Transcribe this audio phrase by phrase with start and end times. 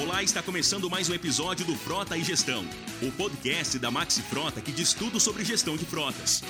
[0.00, 2.64] Olá, está começando mais um episódio do Frota e Gestão,
[3.02, 6.42] o podcast da Maxi Frota que diz tudo sobre gestão de frotas.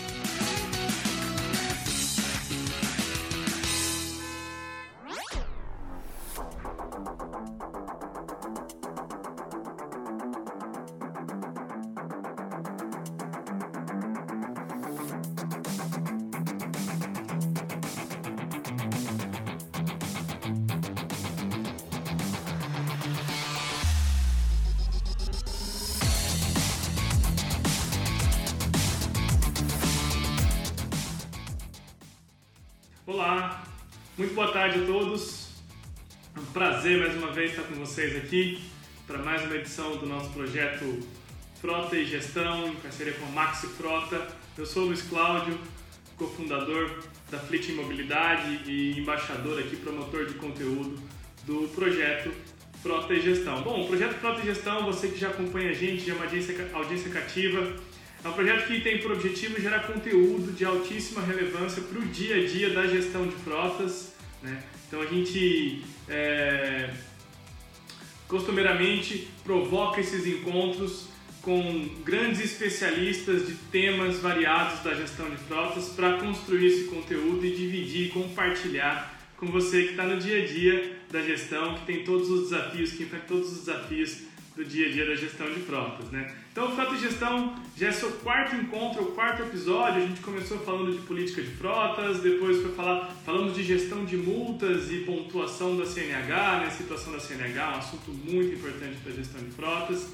[38.03, 38.59] Vocês aqui
[39.07, 40.99] para mais uma edição do nosso projeto
[41.61, 44.27] Frota e Gestão, em parceria com a Maxi Frota.
[44.59, 45.57] Eu sou o Luiz Cláudio,
[46.17, 46.99] cofundador
[47.31, 51.01] da Fleet Mobilidade e embaixador aqui, promotor de conteúdo
[51.45, 52.33] do projeto
[52.83, 53.63] Frota e Gestão.
[53.63, 56.25] Bom, o projeto Frota e Gestão, você que já acompanha a gente, já é uma
[56.25, 57.77] audiência, audiência cativa,
[58.25, 62.35] é um projeto que tem por objetivo gerar conteúdo de altíssima relevância para o dia
[62.35, 64.13] a dia da gestão de frotas.
[64.43, 64.61] Né?
[64.89, 66.91] Então a gente é,
[68.33, 71.07] costumeiramente provoca esses encontros
[71.43, 77.55] com grandes especialistas de temas variados da gestão de frotas para construir esse conteúdo e
[77.55, 82.31] dividir compartilhar com você que está no dia a dia da gestão, que tem todos
[82.31, 84.19] os desafios, que enfrenta todos os desafios
[84.57, 86.31] do dia a dia da gestão de frotas, né?
[86.53, 90.03] Então, Frota e Gestão já é seu quarto encontro, o quarto episódio.
[90.03, 94.19] A gente começou falando de política de frotas, depois foi falar, falamos de gestão de
[94.19, 96.71] multas e pontuação da CNH, né?
[96.71, 100.09] Situação da CNH, um assunto muito importante para a gestão de frotas.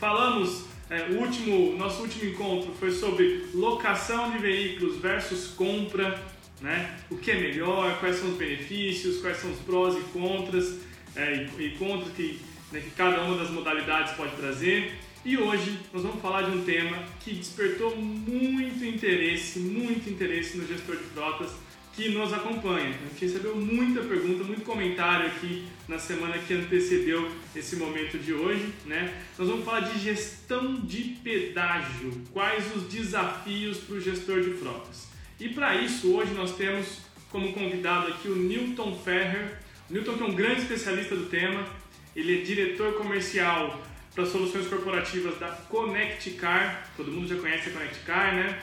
[0.00, 6.20] Falamos, é, o último, nosso último encontro foi sobre locação de veículos versus compra,
[6.60, 6.98] né?
[7.08, 10.80] O que é melhor, quais são os benefícios, quais são os prós e contras,
[11.14, 12.40] é, e, e contras que
[12.74, 14.92] né, que cada uma das modalidades pode trazer.
[15.24, 20.66] E hoje nós vamos falar de um tema que despertou muito interesse, muito interesse no
[20.66, 21.50] gestor de frotas
[21.94, 22.88] que nos acompanha.
[22.88, 28.34] A gente recebeu muita pergunta, muito comentário aqui na semana que antecedeu esse momento de
[28.34, 29.14] hoje, né?
[29.38, 35.08] Nós vamos falar de gestão de pedágio, quais os desafios para o gestor de frotas.
[35.38, 36.98] E para isso, hoje nós temos
[37.30, 39.58] como convidado aqui o Newton Ferrer.
[39.88, 41.64] O Newton que é um grande especialista do tema,
[42.14, 43.80] ele é diretor comercial
[44.14, 48.58] para soluções corporativas da Connect Car, todo mundo já conhece a Connect Car, né?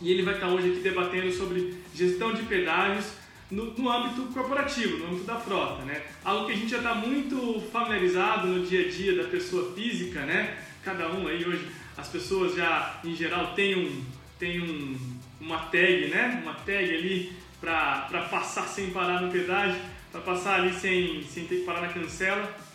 [0.00, 3.12] E ele vai estar hoje aqui debatendo sobre gestão de pedágios
[3.50, 6.02] no, no, âmbito corporativo, no âmbito da frota, né?
[6.24, 10.22] Algo que a gente já está muito familiarizado no dia a dia da pessoa física,
[10.22, 10.58] né?
[10.84, 11.66] Cada um aí hoje,
[11.96, 14.04] as pessoas já em geral têm um,
[14.38, 14.98] tem um,
[15.40, 16.40] uma tag, né?
[16.42, 19.80] Uma tag ali para passar sem parar no pedágio,
[20.12, 22.65] para passar ali sem, sem ter que parar na cancela.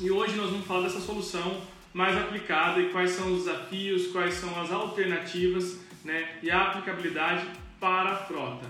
[0.00, 1.60] E hoje nós vamos falar dessa solução
[1.92, 7.46] mais aplicada e quais são os desafios, quais são as alternativas né, e a aplicabilidade
[7.78, 8.66] para a frota.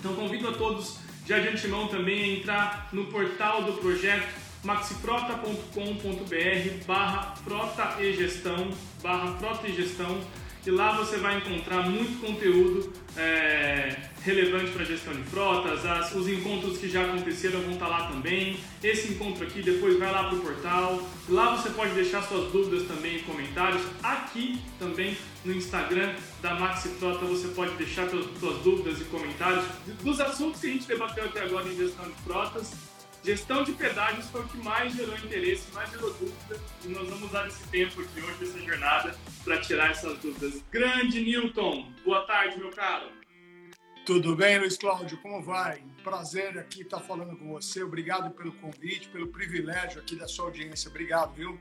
[0.00, 6.84] Então convido a todos já de antemão também a entrar no portal do projeto maxifrota.com.br
[6.86, 8.68] barra frota e gestão
[9.00, 10.20] barra frota e gestão
[10.66, 16.28] e lá você vai encontrar muito conteúdo é, relevante para gestão de frotas, as, os
[16.28, 20.24] encontros que já aconteceram vão estar tá lá também, esse encontro aqui depois vai lá
[20.24, 25.54] para o portal, lá você pode deixar suas dúvidas também em comentários, aqui também no
[25.54, 29.64] Instagram da Maxi Frota você pode deixar suas dúvidas e comentários
[30.02, 32.72] dos assuntos que a gente debateu até agora em gestão de frotas,
[33.22, 37.28] Gestão de pedágios foi o que mais gerou interesse, mais gerou dúvida, e nós vamos
[37.28, 39.14] usar esse tempo aqui hoje, essa jornada,
[39.44, 40.64] para tirar essas dúvidas.
[40.70, 43.10] Grande Newton, boa tarde, meu caro.
[44.06, 45.18] Tudo bem, Luiz Cláudio?
[45.18, 45.84] Como vai?
[46.02, 47.82] Prazer aqui estar falando com você.
[47.82, 50.88] Obrigado pelo convite, pelo privilégio aqui da sua audiência.
[50.88, 51.60] Obrigado, viu?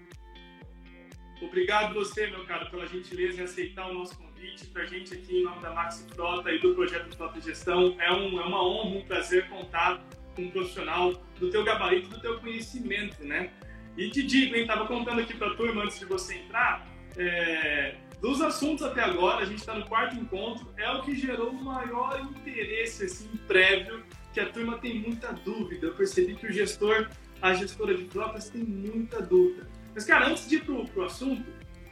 [1.42, 5.42] Obrigado você, meu caro, pela gentileza em aceitar o nosso convite para a gente aqui
[5.42, 7.96] em nome da Maxi Frota e do Projeto Frota Gestão.
[8.00, 10.02] É, um, é uma honra, um prazer contar
[10.40, 13.52] um profissional do teu gabarito, do teu conhecimento, né?
[13.98, 16.88] E te digo, hein, tava contando aqui para turma antes de você entrar,
[17.18, 21.50] é, dos assuntos até agora, a gente está no quarto encontro, é o que gerou
[21.50, 24.04] o maior interesse assim, prévio,
[24.34, 25.88] que a turma tem muita dúvida.
[25.88, 27.10] Eu percebi que o gestor,
[27.42, 29.68] a gestora de frotas tem muita dúvida.
[29.96, 31.44] Mas, cara, antes de ir pro, pro assunto,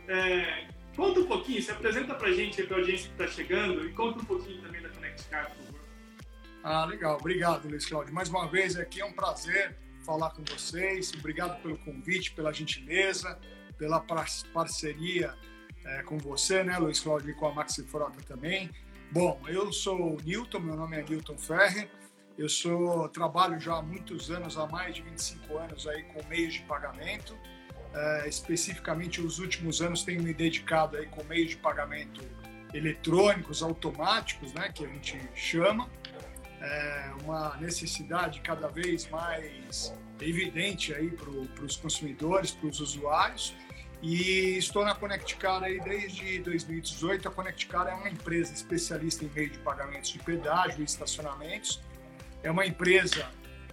[0.07, 0.65] é,
[0.95, 4.25] conta um pouquinho, se apresenta pra gente, pra audiência que está chegando, e conta um
[4.25, 5.66] pouquinho também da Connect Car, por.
[6.69, 7.15] Ah, legal.
[7.15, 8.13] Obrigado, Luiz Cláudio.
[8.13, 11.13] Mais uma vez aqui é um prazer falar com vocês.
[11.17, 13.39] Obrigado pelo convite, pela gentileza,
[13.77, 14.03] pela
[14.53, 15.33] parceria
[15.85, 18.69] é, com você, né, Luiz Cláudio, e com a Maxi Frota também.
[19.13, 21.89] Bom, eu sou o Newton, meu nome é Newton Ferrer.
[22.37, 26.55] Eu sou trabalho já há muitos anos, há mais de 25 anos aí com meios
[26.55, 27.33] de pagamento.
[27.93, 32.21] É, especificamente, os últimos anos tenho me dedicado aí com meios de pagamento
[32.73, 35.89] eletrônicos, automáticos, né, que a gente chama.
[36.59, 43.55] É uma necessidade cada vez mais evidente aí para os consumidores, para os usuários.
[44.01, 47.27] E estou na ConnectCar aí desde 2018.
[47.27, 51.81] A ConnectCar é uma empresa especialista em meio de pagamentos de pedágio e estacionamentos.
[52.43, 53.27] É uma empresa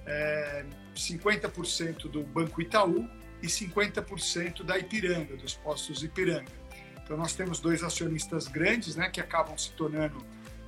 [0.06, 0.64] é,
[0.94, 3.08] 50% do Banco Itaú
[3.42, 6.52] e 50% da Ipiranga, dos postos Ipiranga.
[7.02, 10.16] Então nós temos dois acionistas grandes, né, que acabam se tornando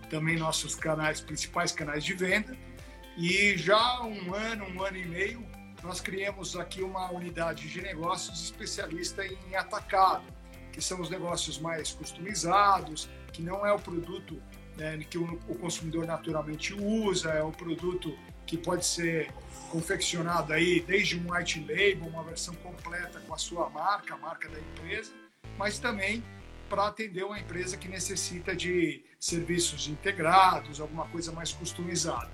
[0.09, 2.57] também nossos canais principais canais de venda.
[3.17, 5.47] E já há um ano, um ano e meio,
[5.83, 10.25] nós criamos aqui uma unidade de negócios especialista em atacado,
[10.73, 14.41] que são os negócios mais customizados, que não é o produto
[14.77, 19.33] né, que o, consumidor naturalmente usa, é um produto que pode ser
[19.71, 24.49] confeccionado aí desde um white label, uma versão completa com a sua marca, a marca
[24.49, 25.13] da empresa,
[25.59, 26.23] mas também
[26.69, 32.31] para atender uma empresa que necessita de serviços integrados, alguma coisa mais customizada.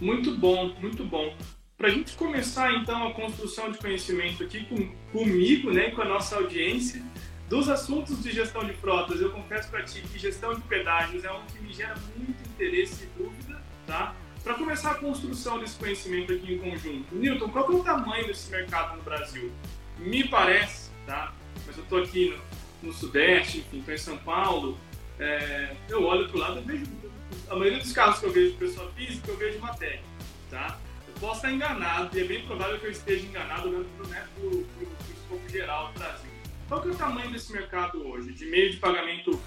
[0.00, 1.36] Muito bom, muito bom.
[1.76, 6.04] Para a gente começar então a construção de conhecimento aqui com, comigo, né, com a
[6.04, 7.02] nossa audiência,
[7.48, 11.32] dos assuntos de gestão de frotas, eu confesso para ti que gestão de pedágios é
[11.32, 14.14] um que me gera muito interesse e dúvida, tá?
[14.44, 18.50] Para começar a construção desse conhecimento aqui em conjunto, Newton, qual é o tamanho desse
[18.50, 19.50] mercado no Brasil?
[19.98, 21.34] Me parece, tá?
[21.66, 22.30] Mas eu estou aqui
[22.82, 24.78] no, no, Sudeste, enfim, estou em São Paulo,
[25.20, 26.86] é, eu olho para o lado e vejo
[27.48, 30.00] a maioria dos carros que eu vejo de pessoa física, eu vejo uma tag,
[30.50, 30.78] tá?
[31.20, 34.66] posso estar enganado, e é bem provável que eu esteja enganado olhando para né, o
[35.12, 36.30] escopo geral do Brasil.
[36.66, 38.32] Qual que é o tamanho desse mercado hoje?
[38.32, 39.38] De meio de pagamento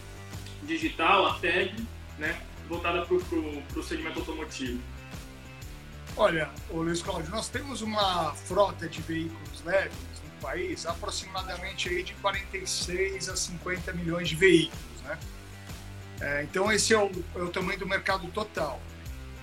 [0.64, 1.75] digital, a tag,
[2.20, 2.40] né,
[2.70, 4.80] voltada para o segmento automotivo?
[6.16, 12.14] Olha, Luiz Cláudio, nós temos uma frota de veículos leves no país, aproximadamente aí de
[12.16, 15.18] 46 a 50 milhões de veículos, né?
[16.21, 18.81] É, então esse é o, é o tamanho do mercado total.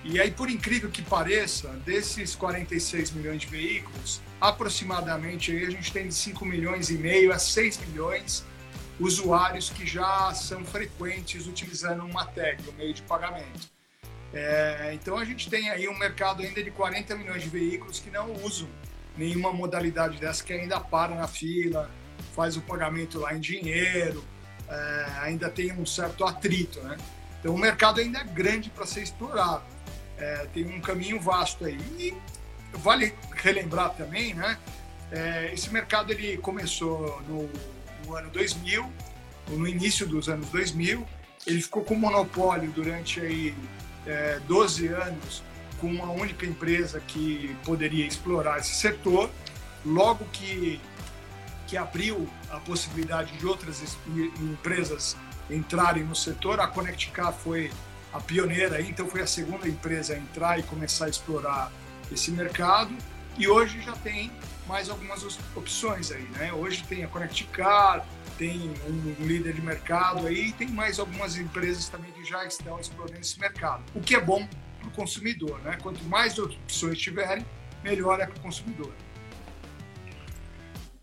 [0.03, 5.93] E aí, por incrível que pareça, desses 46 milhões de veículos, aproximadamente aí a gente
[5.93, 8.43] tem de 5 milhões e meio a 6 milhões
[8.99, 13.69] usuários que já são frequentes utilizando uma tag, o meio de pagamento.
[14.33, 18.09] É, então a gente tem aí um mercado ainda de 40 milhões de veículos que
[18.09, 18.67] não usam
[19.17, 21.91] nenhuma modalidade dessa, que ainda para na fila,
[22.33, 24.23] faz o pagamento lá em dinheiro,
[24.71, 26.97] é, ainda tem um certo atrito, né?
[27.39, 29.63] Então o mercado ainda é grande para ser explorado
[30.21, 31.79] é, tem um caminho vasto aí.
[31.97, 32.13] E
[32.73, 34.57] vale relembrar também, né?
[35.11, 37.49] É, esse mercado ele começou no,
[38.05, 38.89] no, ano 2000,
[39.49, 41.05] no início dos anos 2000.
[41.45, 43.55] Ele ficou com monopólio durante aí,
[44.05, 45.43] é, 12 anos
[45.79, 49.29] com uma única empresa que poderia explorar esse setor.
[49.83, 50.79] Logo que,
[51.71, 53.81] que abriu a possibilidade de outras
[54.41, 55.15] empresas
[55.49, 57.71] entrarem no setor, a ConnectCar foi
[58.11, 61.71] a pioneira, então foi a segunda empresa a entrar e começar a explorar
[62.11, 62.93] esse mercado.
[63.37, 64.29] E hoje já tem
[64.67, 65.23] mais algumas
[65.55, 66.51] opções aí, né?
[66.51, 68.05] Hoje tem a ConnectCar,
[68.37, 72.77] tem um líder de mercado aí, e tem mais algumas empresas também que já estão
[72.81, 73.81] explorando esse mercado.
[73.95, 74.45] O que é bom
[74.77, 75.77] para o consumidor, né?
[75.81, 77.45] Quanto mais opções tiverem,
[77.81, 78.91] melhor é para o consumidor.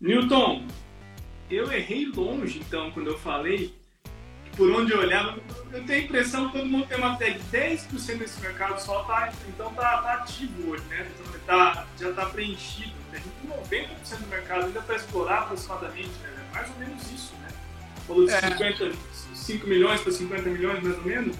[0.01, 0.65] Newton,
[1.49, 3.77] eu errei longe então quando eu falei
[4.59, 5.39] por onde eu olhava,
[5.71, 9.31] eu tenho a impressão que todo mundo tem uma tag 10% desse mercado só tá,
[9.47, 11.09] então tá, tá ativo hoje, né?
[11.17, 12.91] Então, tá, já está preenchido.
[13.09, 13.21] Né?
[13.69, 16.45] Tem 90% do mercado ainda para explorar aproximadamente, né?
[16.51, 17.47] É mais ou menos isso, né?
[18.05, 18.41] Falou de é.
[18.41, 18.91] 50,
[19.33, 21.37] 5 milhões para 50 milhões, mais ou menos.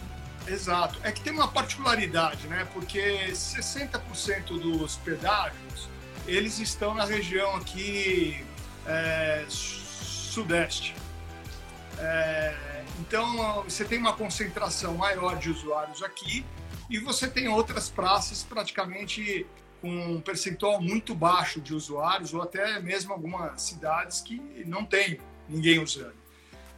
[0.48, 0.98] Exato.
[1.04, 2.66] É que tem uma particularidade, né?
[2.74, 5.89] Porque 60% dos pedágios,
[6.25, 8.46] eles estão na região aqui
[8.89, 10.96] é, sudeste.
[12.00, 16.46] É, então, você tem uma concentração maior de usuários aqui
[16.89, 19.46] e você tem outras praças praticamente
[19.79, 25.19] com um percentual muito baixo de usuários ou até mesmo algumas cidades que não tem
[25.48, 26.17] ninguém usando.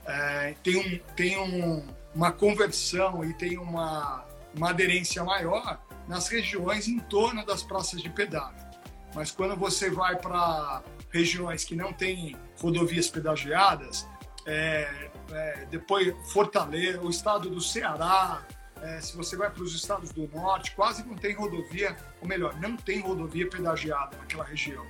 [0.06, 4.25] É, tem um, tem um, uma conversão e tem uma,
[4.56, 8.70] uma aderência maior nas regiões em torno das praças de pedágio.
[9.15, 14.08] Mas quando você vai para regiões que não têm rodovias pedagiadas,
[14.46, 18.46] é, é, depois Fortaleza, o estado do Ceará,
[18.82, 22.60] é, se você vai para os estados do norte, quase não tem rodovia, ou melhor,
[22.60, 24.86] não tem rodovia pedagiada naquela região.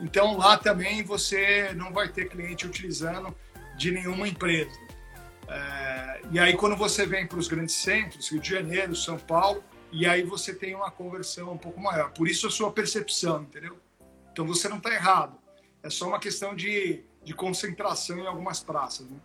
[0.00, 3.34] Então lá também você não vai ter cliente utilizando
[3.76, 4.78] de nenhuma empresa.
[5.48, 9.62] É, e aí, quando você vem para os grandes centros, Rio de Janeiro, São Paulo,
[9.90, 12.10] e aí você tem uma conversão um pouco maior.
[12.12, 13.78] Por isso a sua percepção, entendeu?
[14.32, 15.36] Então você não está errado.
[15.82, 19.08] É só uma questão de, de concentração em algumas praças.
[19.08, 19.16] Né?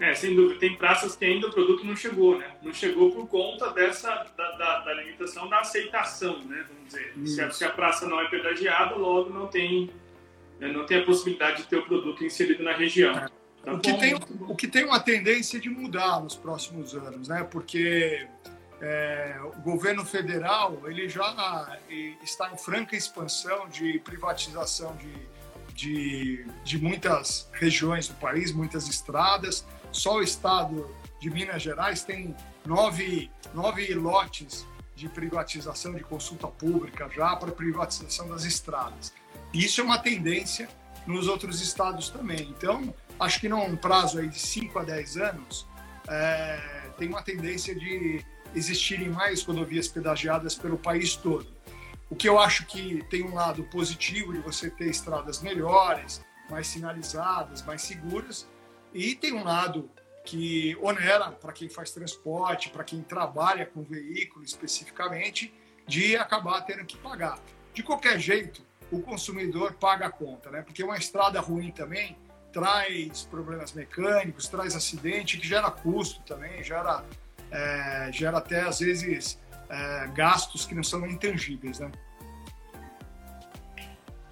[0.00, 0.58] É, sem dúvida.
[0.58, 2.56] Tem praças que ainda o produto não chegou, né?
[2.62, 6.64] Não chegou por conta dessa da, da, da limitação da aceitação, né?
[6.68, 7.12] Vamos dizer.
[7.26, 9.90] Se a, se a, praça não é pedagiada, logo não tem,
[10.58, 10.72] né?
[10.72, 13.14] não tem a possibilidade de ter o produto inserido na região.
[13.14, 13.28] É.
[13.62, 14.14] Tá o, que tem,
[14.48, 17.46] o que tem uma tendência de mudar nos próximos anos, né?
[17.50, 18.26] Porque
[18.80, 21.76] é, o governo federal ele já
[22.22, 25.12] está em franca expansão de privatização de,
[25.80, 29.64] de, de muitas regiões do país, muitas estradas.
[29.90, 37.08] Só o estado de Minas Gerais tem nove, nove lotes de privatização, de consulta pública
[37.08, 39.12] já para privatização das estradas.
[39.54, 40.68] Isso é uma tendência
[41.06, 42.42] nos outros estados também.
[42.50, 45.66] Então, acho que num prazo aí de 5 a 10 anos,
[46.06, 48.22] é, tem uma tendência de
[48.54, 51.46] existirem mais rodovias pedagiadas pelo país todo.
[52.10, 56.66] O que eu acho que tem um lado positivo de você ter estradas melhores, mais
[56.66, 58.48] sinalizadas, mais seguras,
[58.92, 59.88] e tem um lado
[60.24, 65.54] que onera para quem faz transporte, para quem trabalha com veículo especificamente,
[65.86, 67.38] de acabar tendo que pagar.
[67.72, 70.62] De qualquer jeito, o consumidor paga a conta, né?
[70.62, 72.18] Porque uma estrada ruim também
[72.52, 77.04] traz problemas mecânicos, traz acidente, que gera custo também, gera,
[77.52, 79.38] é, gera até às vezes
[79.70, 81.90] é, gastos que não são intangíveis, né?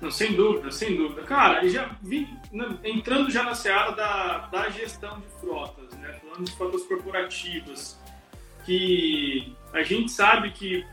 [0.01, 1.23] Não, sem dúvida, sem dúvida.
[1.23, 6.13] Cara, já vi, né, entrando já na seara da, da gestão de frotas, né?
[6.21, 7.99] Falando de frotas corporativas,
[8.65, 10.85] que a gente sabe que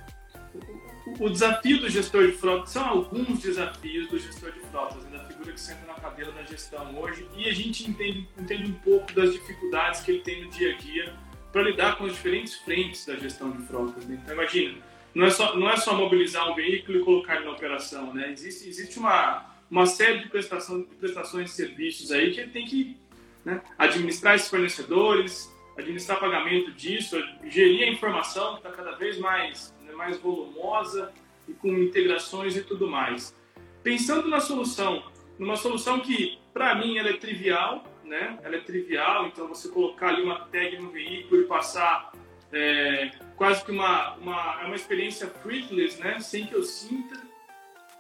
[1.20, 5.18] o, o desafio do gestor de frotas, são alguns desafios do gestor de frotas, né,
[5.20, 8.76] da figura que senta na cadeira da gestão hoje, e a gente entende, entende um
[8.76, 11.14] pouco das dificuldades que ele tem no dia a dia
[11.56, 14.06] para lidar com as diferentes frentes da gestão de frotas.
[14.06, 14.20] Né?
[14.22, 14.78] Então, imagina,
[15.14, 18.30] não é só, não é só mobilizar um veículo e colocar ele na operação, né?
[18.30, 22.66] Existe, existe uma, uma série de, prestação, de prestações de serviços aí que ele tem
[22.66, 22.98] que
[23.46, 29.74] né, administrar esses fornecedores, administrar pagamento disso, gerir a informação que está cada vez mais,
[29.86, 31.14] né, mais volumosa
[31.48, 33.34] e com integrações e tudo mais.
[33.82, 35.06] Pensando na solução,
[35.40, 38.40] numa solução que, para mim, ela é trivial, né?
[38.44, 42.12] Ela é trivial, então você colocar ali uma tag no veículo e passar
[42.52, 46.20] é, quase que uma, uma, é uma experiência freakless, né?
[46.20, 47.20] Sem que eu sinta,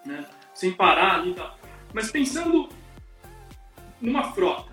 [0.06, 0.26] né?
[0.54, 1.60] Sem parar ali e tal.
[1.94, 2.70] Mas pensando
[4.00, 4.72] numa frota,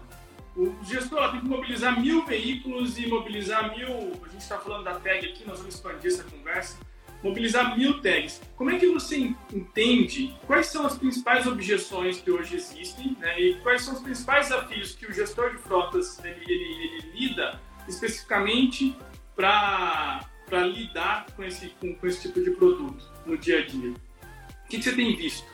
[0.56, 4.12] o gestor tem que mobilizar mil veículos e mobilizar mil.
[4.24, 6.78] A gente está falando da tag aqui, nós vamos expandir essa conversa.
[7.22, 8.40] Mobilizar mil tags.
[8.56, 13.54] Como é que você entende quais são as principais objeções que hoje existem né, e
[13.60, 18.96] quais são os principais desafios que o gestor de frotas ele, ele, ele lida especificamente
[19.36, 23.90] para lidar com esse, com, com, esse tipo de produto no dia a dia?
[23.90, 25.46] O que, que você tem visto?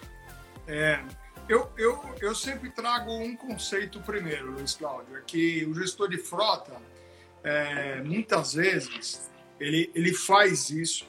[0.67, 1.03] É,
[1.49, 6.19] eu, eu, eu sempre trago um conceito primeiro, Luiz Cláudio, é que o gestor de
[6.19, 6.77] frota,
[7.43, 11.09] é, muitas vezes, ele, ele faz isso,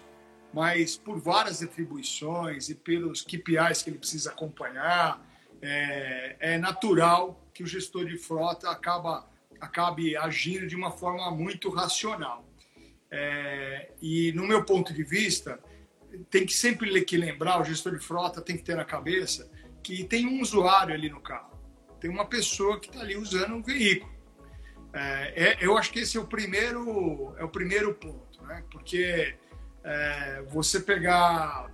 [0.54, 5.24] mas por várias atribuições e pelos KPIs que ele precisa acompanhar,
[5.62, 9.30] é, é natural que o gestor de frota acaba,
[9.60, 12.46] acabe agindo de uma forma muito racional.
[13.12, 15.60] É, e, no meu ponto de vista,
[16.30, 19.50] tem que sempre que lembrar, o gestor de frota tem que ter na cabeça
[19.84, 21.58] que tem um usuário ali no carro,
[22.00, 24.12] tem uma pessoa que está ali usando um veículo.
[24.92, 28.64] É, é, eu acho que esse é o primeiro, é o primeiro ponto, né?
[28.72, 29.36] porque
[29.90, 31.68] é, você pegar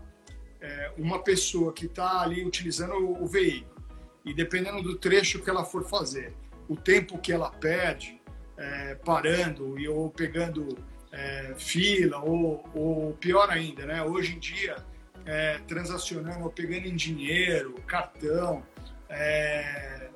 [0.62, 3.76] é, uma pessoa que está ali utilizando o, o veículo
[4.24, 6.34] e dependendo do trecho que ela for fazer,
[6.70, 8.20] o tempo que ela perde
[8.58, 10.78] é, parando e ou pegando
[11.12, 14.02] é, fila, ou, ou, pior ainda, né?
[14.02, 14.78] hoje em dia,
[15.26, 18.64] é, transacionando ou pegando em dinheiro, cartão,
[19.10, 20.10] é,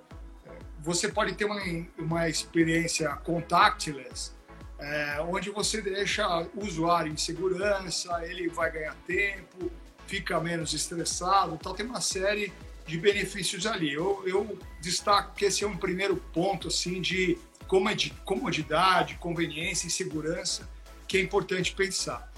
[0.79, 1.61] você pode ter uma,
[1.97, 4.31] uma experiência contactless,
[4.79, 9.71] é, onde você deixa o usuário em segurança, ele vai ganhar tempo,
[10.07, 11.73] fica menos estressado, tal.
[11.73, 12.51] tem uma série
[12.87, 13.93] de benefícios ali.
[13.93, 17.37] Eu, eu destaco que esse é um primeiro ponto assim de
[18.25, 20.67] comodidade, conveniência e segurança
[21.07, 22.31] que é importante pensar.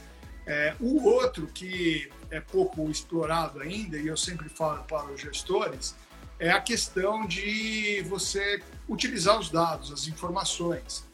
[0.45, 5.95] É, o outro que é pouco explorado ainda, e eu sempre falo para os gestores,
[6.39, 11.05] é a questão de você utilizar os dados, as informações.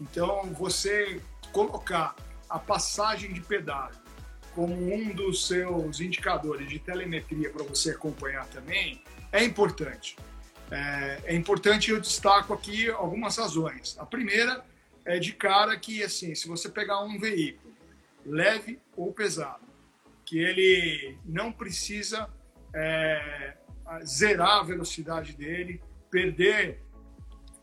[0.00, 1.20] Então, você
[1.52, 2.14] colocar
[2.48, 4.00] a passagem de pedágio
[4.54, 10.16] como um dos seus indicadores de telemetria para você acompanhar também é importante.
[10.70, 13.96] É, é importante, eu destaco aqui algumas razões.
[13.98, 14.64] A primeira
[15.04, 17.74] é de cara que, assim, se você pegar um veículo
[18.24, 19.64] leve ou pesado,
[20.24, 22.28] que ele não precisa
[22.74, 23.56] é,
[24.04, 26.82] zerar a velocidade dele, perder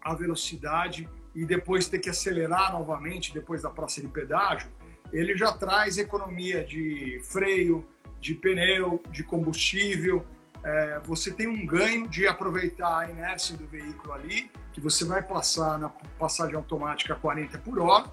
[0.01, 4.69] a velocidade e depois ter que acelerar novamente depois da praça de pedágio,
[5.11, 7.85] ele já traz economia de freio,
[8.19, 10.25] de pneu, de combustível.
[10.63, 15.21] É, você tem um ganho de aproveitar a inércia do veículo ali, que você vai
[15.21, 18.05] passar na passagem automática 40 por hora,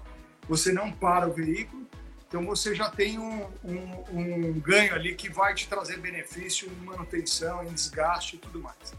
[0.47, 1.87] você não para o veículo,
[2.27, 6.85] então você já tem um, um, um ganho ali que vai te trazer benefício em
[6.85, 8.93] manutenção, em desgaste e tudo mais.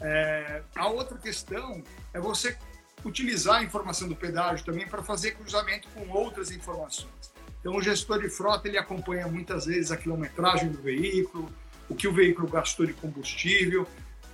[0.00, 2.56] É, a outra questão é você
[3.04, 7.12] utilizar a informação do pedágio também para fazer cruzamento com outras informações.
[7.60, 11.50] Então, o gestor de frota ele acompanha muitas vezes a quilometragem do veículo,
[11.88, 13.86] o que o veículo gastou de combustível,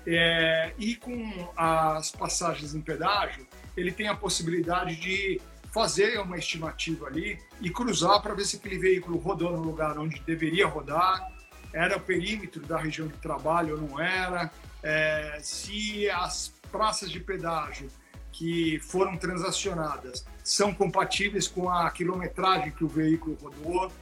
[0.06, 5.40] é, e com as passagens em pedágio, ele tem a possibilidade de
[5.72, 10.20] fazer uma estimativa ali e cruzar para ver se aquele veículo rodou no lugar onde
[10.20, 11.26] deveria rodar,
[11.72, 14.50] era o perímetro da região de trabalho ou não era,
[14.82, 17.88] é, se as praças de pedágio
[18.32, 23.92] que foram transacionadas são compatíveis com a quilometragem que o veículo rodou,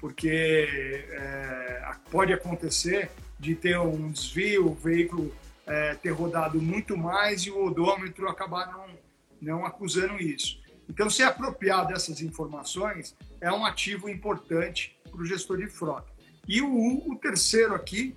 [0.00, 5.34] porque é, pode acontecer de ter um desvio, o veículo
[5.66, 8.86] é, ter rodado muito mais e o odômetro acabar não,
[9.40, 10.60] não acusando isso.
[10.88, 16.10] Então, se apropriar dessas informações é um ativo importante para o gestor de frota.
[16.46, 18.14] E o, o terceiro aqui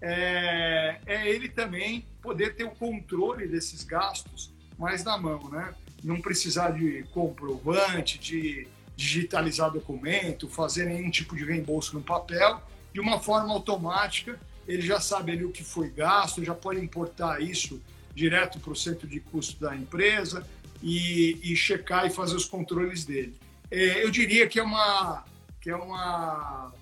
[0.00, 4.51] é, é ele também poder ter o controle desses gastos
[4.82, 5.72] mais na mão, né?
[6.02, 12.60] Não precisar de comprovante, de digitalizar documento, fazer nenhum tipo de reembolso no papel,
[12.92, 17.40] de uma forma automática, ele já sabe ali o que foi gasto, já pode importar
[17.40, 17.80] isso
[18.12, 20.46] direto para o centro de custo da empresa
[20.82, 23.34] e, e checar e fazer os controles dele.
[23.70, 25.24] É, eu diria que é uma
[25.60, 26.72] que é uma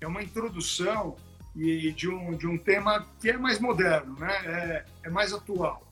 [0.00, 1.16] é uma introdução
[1.54, 4.32] e de um, de um tema que é mais moderno, né?
[4.44, 5.83] é, é mais atual.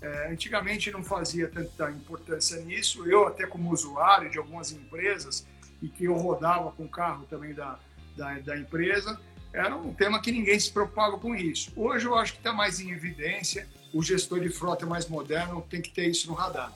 [0.00, 5.46] É, antigamente não fazia tanta importância nisso, eu até como usuário de algumas empresas
[5.82, 7.78] e que eu rodava com o carro também da,
[8.16, 9.20] da, da empresa,
[9.52, 11.70] era um tema que ninguém se preocupava com isso.
[11.76, 15.82] Hoje eu acho que está mais em evidência, o gestor de frota mais moderno tem
[15.82, 16.72] que ter isso no radar.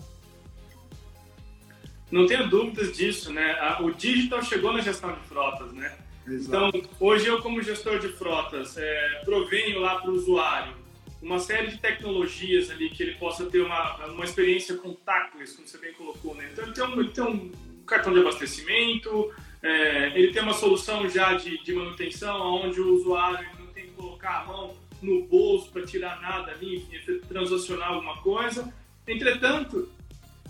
[2.11, 3.57] Não tenho dúvidas disso, né?
[3.81, 5.97] O digital chegou na gestão de frotas, né?
[6.27, 6.77] Exato.
[6.77, 10.84] Então, hoje eu, como gestor de frotas, é, provenho lá para o usuário
[11.25, 15.79] uma série de tecnologias ali que ele possa ter uma, uma experiência contactless, como você
[15.79, 16.51] bem colocou, né?
[16.53, 17.51] Então, ele tem um, ele tem um
[17.87, 19.33] cartão de abastecimento,
[19.63, 23.93] é, ele tem uma solução já de, de manutenção, onde o usuário não tem que
[23.93, 28.73] colocar a mão no bolso para tirar nada ali, enfim, transacionar alguma coisa.
[29.09, 29.91] Entretanto,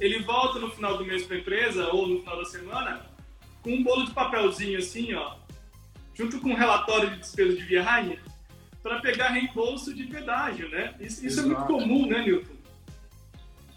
[0.00, 3.06] ele volta no final do mês para a empresa ou no final da semana
[3.62, 5.36] com um bolo de papelzinho assim, ó,
[6.14, 8.18] junto com um relatório de despesa de viagem,
[8.84, 10.94] para pegar reembolso de pedágio, né?
[11.00, 12.52] Isso, isso é muito comum, né, Newton?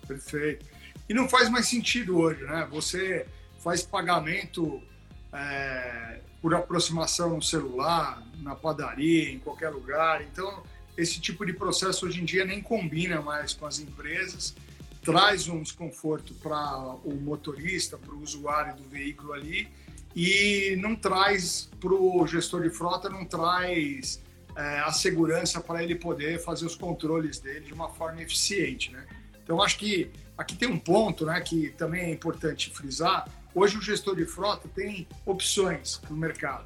[0.06, 0.66] Perfeito.
[1.08, 2.68] E não faz mais sentido hoje, né?
[2.70, 3.26] Você
[3.64, 4.84] faz pagamento
[5.32, 10.22] é, por aproximação no celular, na padaria, em qualquer lugar.
[10.22, 10.62] Então,
[10.98, 14.54] esse tipo de processo hoje em dia nem combina mais com as empresas,
[15.02, 19.70] traz um desconforto para o motorista, para o usuário do veículo ali
[20.14, 24.20] e não traz para o gestor de frota, não traz
[24.58, 29.06] é, a segurança para ele poder fazer os controles dele de uma forma eficiente, né?
[29.44, 33.30] Então acho que aqui tem um ponto, né, que também é importante frisar.
[33.54, 36.66] Hoje o gestor de frota tem opções no mercado.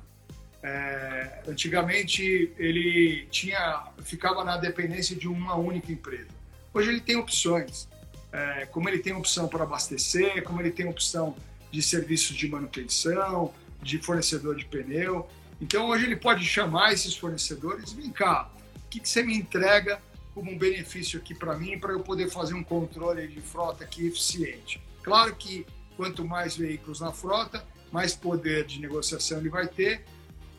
[0.63, 6.29] É, antigamente ele tinha ficava na dependência de uma única empresa.
[6.73, 7.89] Hoje ele tem opções,
[8.31, 11.35] é, como ele tem opção para abastecer, como ele tem opção
[11.69, 15.27] de serviços de manutenção, de fornecedor de pneu.
[15.61, 20.01] Então hoje ele pode chamar esses fornecedores, vem cá, o que, que você me entrega
[20.33, 24.07] como um benefício aqui para mim, para eu poder fazer um controle de frota aqui
[24.07, 24.81] eficiente.
[25.03, 30.03] Claro que quanto mais veículos na frota, mais poder de negociação ele vai ter,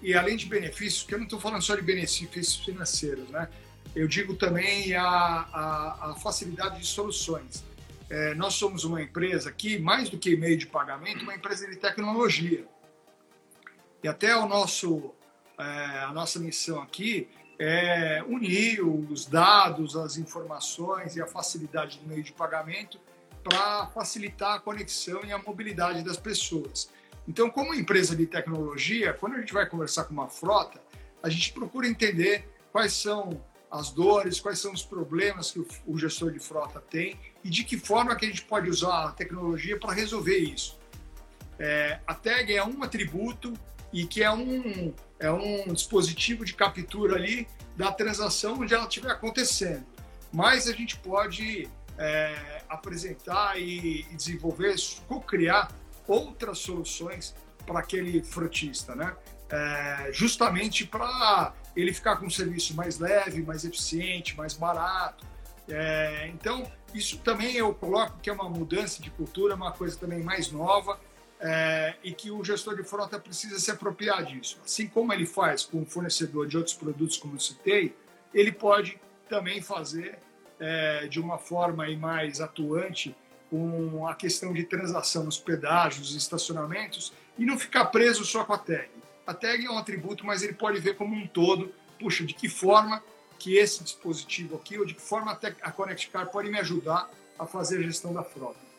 [0.01, 3.49] e além de benefícios, que eu não estou falando só de benefícios financeiros, né?
[3.95, 7.65] Eu digo também a, a, a facilidade de soluções.
[8.09, 11.77] É, nós somos uma empresa que, mais do que meio de pagamento, uma empresa de
[11.77, 12.67] tecnologia.
[14.03, 15.13] E até o nosso,
[15.59, 15.63] é,
[16.01, 22.23] a nossa missão aqui é unir os dados, as informações e a facilidade do meio
[22.23, 22.99] de pagamento
[23.45, 26.91] para facilitar a conexão e a mobilidade das pessoas.
[27.27, 30.81] Então, como empresa de tecnologia, quando a gente vai conversar com uma frota,
[31.23, 36.33] a gente procura entender quais são as dores, quais são os problemas que o gestor
[36.33, 39.93] de frota tem e de que forma que a gente pode usar a tecnologia para
[39.93, 40.79] resolver isso.
[41.59, 43.53] É, a tag é um atributo
[43.93, 49.11] e que é um, é um dispositivo de captura ali da transação onde ela estiver
[49.11, 49.85] acontecendo.
[50.33, 54.75] Mas a gente pode é, apresentar e, e desenvolver,
[55.07, 55.71] co-criar
[56.07, 57.35] outras soluções
[57.67, 59.15] para aquele frotista, né?
[59.51, 65.27] É, justamente para ele ficar com um serviço mais leve, mais eficiente, mais barato.
[65.69, 70.23] É, então, isso também eu coloco que é uma mudança de cultura, uma coisa também
[70.23, 70.99] mais nova
[71.43, 74.61] é, e que o gestor de frota precisa se apropriar disso.
[74.65, 77.95] Assim como ele faz com o fornecedor de outros produtos, como eu citei,
[78.33, 80.19] ele pode também fazer
[80.61, 83.15] é, de uma forma mais atuante
[83.51, 88.59] com a questão de transação nos pedágios, estacionamentos e não ficar preso só com a
[88.59, 88.89] tag.
[89.27, 92.49] A tag é um atributo, mas ele pode ver como um todo, puxa, de que
[92.49, 93.03] forma
[93.39, 97.45] que esse dispositivo aqui, ou de que forma a Connect Car pode me ajudar a
[97.45, 98.72] fazer a gestão da frota.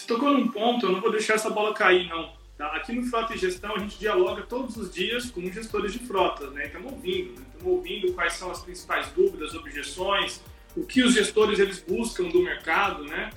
[0.00, 2.32] Você tocou num ponto, eu não vou deixar essa bola cair, não.
[2.56, 2.68] Tá?
[2.68, 6.50] Aqui no Frota e Gestão, a gente dialoga todos os dias com gestores de frotas,
[6.52, 6.68] né?
[6.68, 7.46] Estamos ouvindo, né?
[7.46, 10.42] estamos ouvindo quais são as principais dúvidas, objeções,
[10.74, 13.28] o que os gestores eles buscam do mercado, né?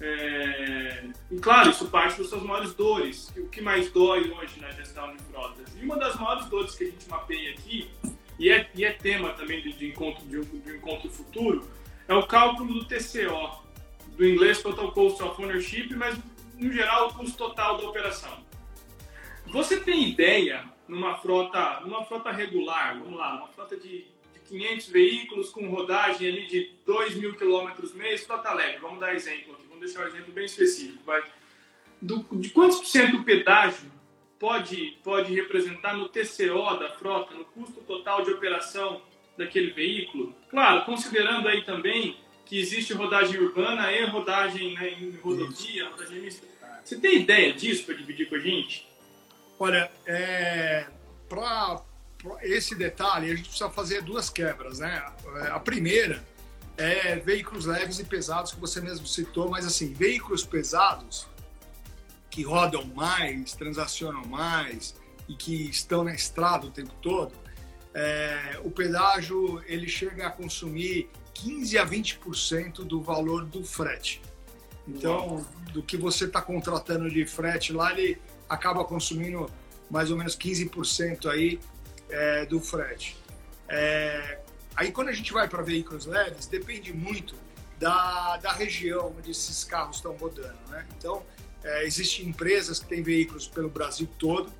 [0.00, 1.04] É...
[1.30, 3.30] E claro, isso parte das suas maiores dores.
[3.36, 5.68] O que mais dói hoje na gestão de frotas?
[5.78, 7.90] E uma das maiores dores que a gente mapeia aqui,
[8.38, 11.68] e é, e é tema também de, de encontro, de, de encontro futuro,
[12.08, 13.65] é o cálculo do TCO,
[14.16, 16.18] do inglês Total Cost of Ownership, mas
[16.58, 18.44] no geral o custo total da operação.
[19.46, 24.88] Você tem ideia numa frota, numa frota regular, vamos lá, uma frota de, de 500
[24.88, 29.66] veículos com rodagem ali de 2 mil quilômetros mês, frota leve, vamos dar exemplo aqui
[29.76, 31.22] vamos deixar um exemplo bem específico, vai.
[32.00, 33.90] Do, de quantos por cento o pedágio
[34.38, 39.02] pode, pode representar no TCO da frota, no custo total de operação
[39.36, 40.34] daquele veículo?
[40.48, 46.46] Claro, considerando aí também que existe rodagem urbana e rodagem né, em rodovia, rodagem mista.
[46.84, 48.88] Você tem ideia disso para dividir com a gente?
[49.58, 50.86] Olha, é,
[51.28, 51.82] para
[52.42, 55.04] esse detalhe, a gente precisa fazer duas quebras, né?
[55.50, 56.24] A primeira
[56.76, 61.26] é, veículos leves e pesados, que você mesmo citou, mas assim, veículos pesados
[62.30, 64.94] que rodam mais, transacionam mais
[65.28, 67.32] e que estão na estrada o tempo todo,
[67.94, 74.20] é, o pedágio ele chega a consumir 15 a 20% do valor do frete.
[74.86, 78.18] Então, do que você está contratando de frete lá, ele
[78.48, 79.50] acaba consumindo
[79.90, 81.58] mais ou menos 15% aí
[82.08, 83.16] é, do frete.
[83.68, 84.38] É,
[84.76, 87.34] Aí quando a gente vai para veículos leves, depende muito
[87.78, 90.58] da, da região onde esses carros estão rodando.
[90.68, 90.86] Né?
[90.98, 91.24] Então,
[91.64, 94.52] é, existem empresas que têm veículos pelo Brasil todo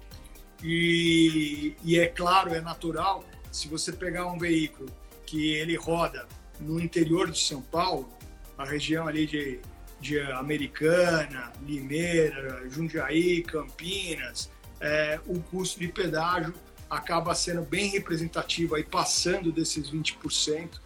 [0.62, 4.88] e, e é claro, é natural, se você pegar um veículo
[5.26, 6.26] que ele roda
[6.60, 8.08] no interior de São Paulo,
[8.56, 9.60] a região ali de,
[10.00, 16.54] de Americana, Limeira, Jundiaí, Campinas, é, o custo de pedágio
[16.88, 20.80] acaba sendo bem representativa e passando desses 20%,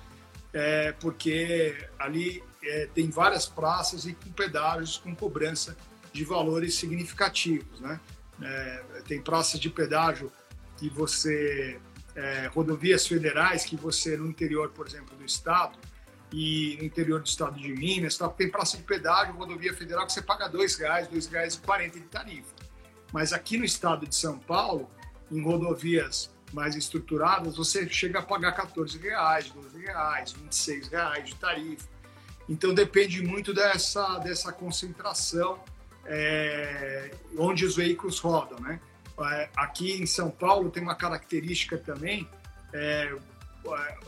[0.52, 5.76] é, porque ali é, tem várias praças e com pedágios com cobrança
[6.12, 7.80] de valores significativos.
[7.80, 8.00] Né?
[8.42, 10.32] É, tem praças de pedágio
[10.76, 11.78] que você,
[12.14, 15.78] é, rodovias federais que você, no interior, por exemplo, do estado,
[16.32, 20.12] e no interior do estado de Minas, tá, tem praça de pedágio, rodovia federal, que
[20.12, 22.54] você paga R$ 2,00, R$ 2,40 de tarifa.
[23.12, 24.88] Mas aqui no estado de São Paulo,
[25.30, 31.34] em rodovias mais estruturadas, você chega a pagar 14 reais, 12 reais, 26 reais de
[31.34, 31.88] tarifa.
[32.48, 35.62] Então depende muito dessa, dessa concentração
[36.04, 38.80] é, onde os veículos rodam, né?
[39.22, 42.28] É, aqui em São Paulo tem uma característica também,
[42.72, 43.14] é,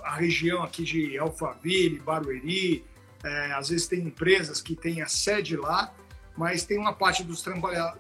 [0.03, 2.85] a região aqui de Alphaville, Barueri,
[3.23, 5.93] é, às vezes tem empresas que têm a sede lá,
[6.37, 7.43] mas tem uma parte dos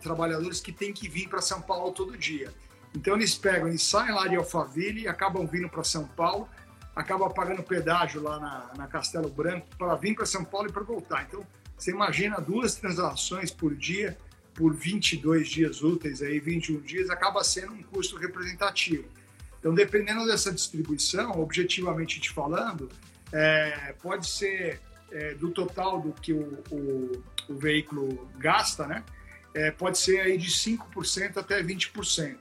[0.00, 2.52] trabalhadores que tem que vir para São Paulo todo dia.
[2.94, 6.48] Então eles pegam, eles saem lá de Alphaville, acabam vindo para São Paulo,
[6.96, 10.82] acabam pagando pedágio lá na, na Castelo Branco para vir para São Paulo e para
[10.82, 11.24] voltar.
[11.28, 11.46] Então
[11.76, 14.16] você imagina duas transações por dia,
[14.54, 19.04] por 22 dias úteis, aí 21 dias, acaba sendo um custo representativo.
[19.58, 22.88] Então, dependendo dessa distribuição, objetivamente te falando,
[23.32, 29.04] é, pode ser é, do total do que o, o, o veículo gasta, né?
[29.54, 32.36] É, pode ser aí de 5% até 20%.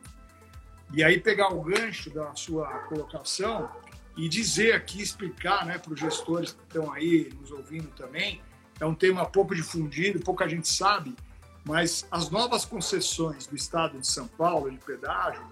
[0.94, 3.70] E aí pegar o gancho da sua colocação
[4.18, 8.42] e dizer aqui, explicar né, para os gestores que estão aí nos ouvindo também,
[8.80, 11.16] é um tema pouco difundido, pouca gente sabe,
[11.64, 15.46] mas as novas concessões do estado de São Paulo de pedágio,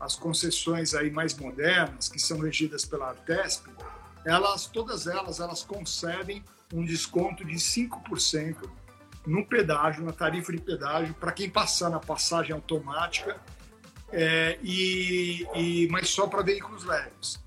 [0.00, 3.66] as concessões aí mais modernas, que são regidas pela Artesp,
[4.24, 8.68] elas, todas elas, elas concedem um desconto de 5%
[9.26, 13.40] no pedágio, na tarifa de pedágio, para quem passar na passagem automática,
[14.10, 17.40] é, e, e, mas só para veículos leves.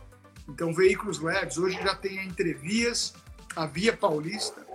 [0.48, 3.14] Então, veículos leves, hoje já tem a Entrevias,
[3.56, 4.66] a Via Paulista,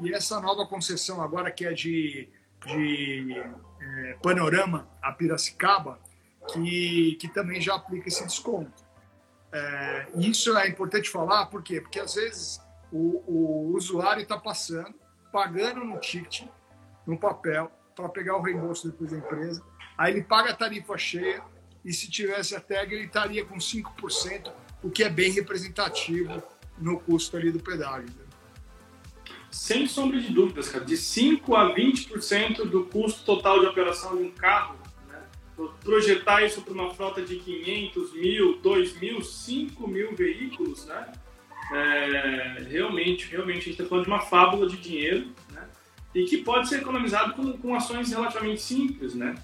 [0.00, 2.28] e essa nova concessão agora que é de,
[2.66, 3.32] de
[3.80, 5.98] é, Panorama a Piracicaba,
[6.52, 8.84] que, que também já aplica esse desconto.
[9.52, 11.80] É, isso é importante falar, por quê?
[11.80, 12.60] Porque às vezes
[12.92, 14.94] o, o usuário está passando,
[15.32, 16.48] pagando no ticket,
[17.06, 19.62] no papel, para pegar o reembolso depois da empresa,
[19.96, 21.42] aí ele paga a tarifa cheia
[21.84, 24.52] e se tivesse a tag ele estaria com 5%,
[24.82, 26.42] o que é bem representativo
[26.78, 28.25] no custo ali do pedágio.
[29.50, 34.24] Sem sombra de dúvidas, cara, de 5 a 20% do custo total de operação de
[34.24, 34.76] um carro
[35.82, 41.12] projetar isso para uma frota de 500, mil, 2 mil, 5 mil veículos, né?
[41.72, 45.66] É, realmente, realmente a gente está falando de uma fábula de dinheiro, né?
[46.14, 49.34] E que pode ser economizado com, com ações relativamente simples, né?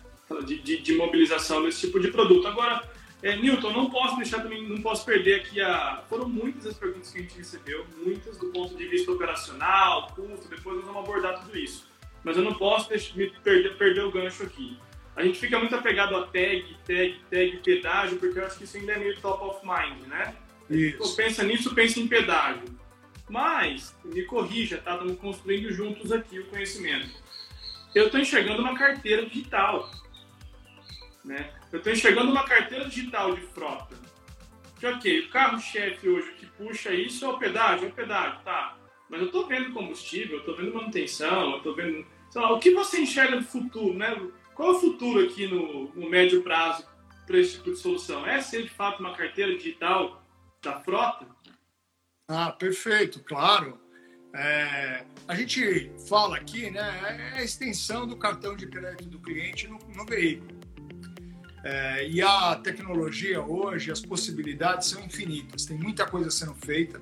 [0.47, 2.47] De, de, de mobilização desse tipo de produto.
[2.47, 2.83] Agora,
[3.23, 6.03] é, Newton, não posso deixar também, não posso perder aqui a.
[6.09, 10.49] Foram muitas as perguntas que a gente recebeu, muitas do ponto de vista operacional, custo,
[10.49, 11.89] depois nós vamos abordar tudo isso.
[12.25, 14.77] Mas eu não posso deixar, me perder, perder o gancho aqui.
[15.15, 18.77] A gente fica muito apegado a tag, tag, tag, pedágio, porque eu acho que isso
[18.77, 20.35] ainda é meio top of mind, né?
[20.69, 21.15] Isso.
[21.15, 22.65] Pensa nisso, pensa em pedágio.
[23.29, 24.95] Mas, me corrija, tá?
[24.95, 27.11] Estamos construindo juntos aqui o conhecimento.
[27.95, 29.89] Eu estou enxergando uma carteira digital.
[31.25, 31.53] Né?
[31.71, 33.97] Eu estou enxergando uma carteira digital de frota.
[34.79, 38.77] Que, ok, o carro-chefe hoje que puxa isso é o pedágio, é o pedágio, tá.
[39.09, 42.05] Mas eu estou vendo combustível, eu estou vendo manutenção, eu estou vendo...
[42.31, 44.17] Sei lá, o que você enxerga do futuro, né?
[44.55, 46.87] Qual é o futuro aqui no, no médio prazo
[47.27, 48.27] para esse tipo de solução?
[48.27, 50.27] É ser de fato uma carteira digital
[50.63, 51.27] da frota?
[52.29, 53.79] Ah, perfeito, claro.
[54.35, 59.69] É, a gente fala aqui, né, é a extensão do cartão de crédito do cliente
[59.69, 60.62] no, no veículo.
[61.64, 67.01] É, e a tecnologia hoje, as possibilidades são infinitas, tem muita coisa sendo feita.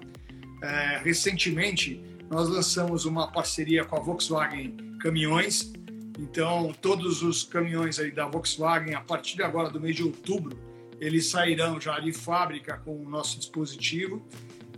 [0.62, 5.73] É, recentemente, nós lançamos uma parceria com a Volkswagen Caminhões,
[6.20, 10.59] então, todos os caminhões aí da Volkswagen, a partir de agora do mês de outubro,
[11.01, 14.23] eles sairão já de fábrica com o nosso dispositivo.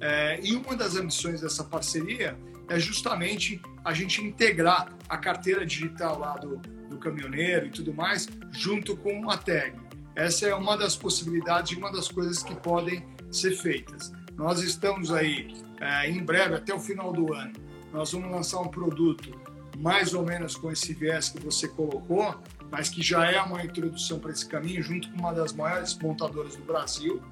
[0.01, 6.16] É, e uma das ambições dessa parceria é justamente a gente integrar a carteira digital
[6.21, 6.61] lá do,
[6.93, 9.75] do caminhoneiro e tudo mais, junto com a tag.
[10.15, 14.13] Essa é uma das possibilidades uma das coisas que podem ser feitas.
[14.37, 17.53] Nós estamos aí, é, em breve, até o final do ano,
[17.93, 19.31] nós vamos lançar um produto
[19.79, 24.19] mais ou menos com esse viés que você colocou, mas que já é uma introdução
[24.19, 27.23] para esse caminho, junto com uma das maiores montadoras do Brasil.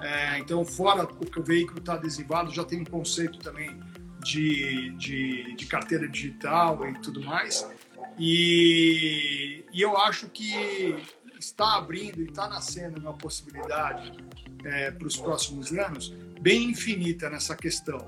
[0.00, 3.78] É, então, fora o que o veículo está adesivado, já tem um conceito também
[4.22, 7.68] de, de, de, carteira digital e tudo mais.
[8.18, 10.96] E, e eu acho que
[11.38, 14.12] está abrindo e está nascendo uma possibilidade
[14.64, 17.98] é, para os próximos anos bem infinita nessa questão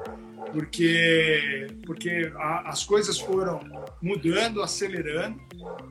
[0.52, 3.60] porque, porque a, as coisas foram
[4.00, 5.40] mudando, acelerando,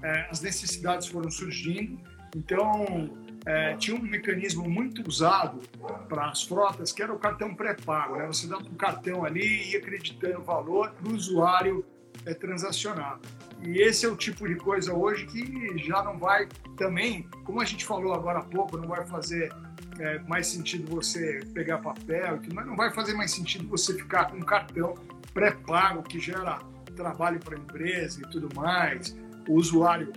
[0.02, 2.00] é, as necessidades foram surgindo.
[2.36, 3.10] Então,
[3.46, 5.62] é, tinha um mecanismo muito usado
[6.10, 8.18] para as frotas, que era o cartão pré-pago.
[8.18, 8.28] Né?
[8.28, 11.86] Você dava um cartão ali e acreditando o valor o usuário
[12.26, 13.20] é, transacionar.
[13.64, 17.66] E esse é o tipo de coisa hoje que já não vai também, como a
[17.66, 19.52] gente falou agora há pouco, não vai fazer
[20.00, 24.38] é, mais sentido você pegar papel, mas não vai fazer mais sentido você ficar com
[24.38, 24.96] um cartão
[25.34, 26.60] pré-pago que gera
[26.96, 29.16] trabalho para a empresa e tudo mais.
[29.48, 30.12] O usuário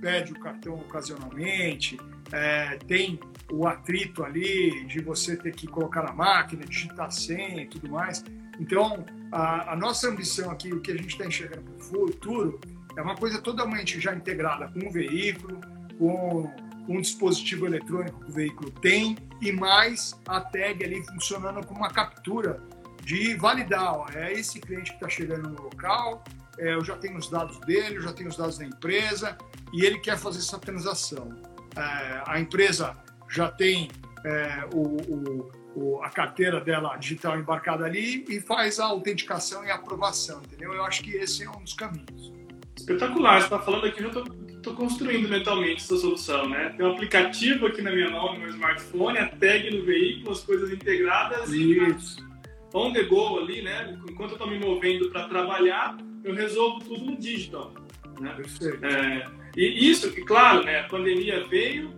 [0.00, 1.98] pede o cartão ocasionalmente,
[2.32, 3.18] é, tem
[3.50, 8.24] o atrito ali de você ter que colocar na máquina, digitar senha e tudo mais.
[8.58, 12.60] Então, a, a nossa ambição aqui, o que a gente está enxergando para o futuro,
[12.96, 15.60] é uma coisa totalmente já integrada com o veículo,
[15.98, 16.52] com
[16.88, 21.90] um dispositivo eletrônico que o veículo tem e mais a tag ali funcionando como uma
[21.90, 22.62] captura
[23.02, 26.24] de validar, ó, é esse cliente que está chegando no local,
[26.58, 29.36] é, eu já tenho os dados dele, eu já tenho os dados da empresa
[29.72, 31.28] e ele quer fazer essa transação.
[31.76, 32.96] É, a empresa
[33.28, 33.90] já tem
[34.24, 35.52] é, o, o,
[36.02, 40.72] a carteira dela digital embarcada ali e faz a autenticação e a aprovação, entendeu?
[40.72, 42.32] Eu acho que esse é um dos caminhos.
[42.76, 44.24] Espetacular, você está falando aqui, eu estou
[44.64, 46.70] estou construindo mentalmente essa solução, né?
[46.74, 50.42] Tem um aplicativo aqui na minha mão, no meu smartphone, a tag no veículo, as
[50.42, 52.20] coisas integradas Isso.
[52.20, 53.96] e on the go ali, né?
[54.08, 57.72] Enquanto eu estou me movendo para trabalhar, eu resolvo tudo no digital.
[58.18, 58.34] Né?
[58.82, 60.80] É, e isso, claro, né?
[60.80, 61.92] A pandemia veio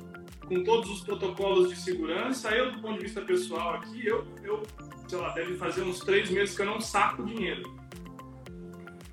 [0.46, 2.50] com todos os protocolos de segurança.
[2.50, 4.62] Eu, do ponto de vista pessoal aqui, eu, eu
[5.08, 7.62] sei lá, deve fazer uns três meses que eu não saco dinheiro.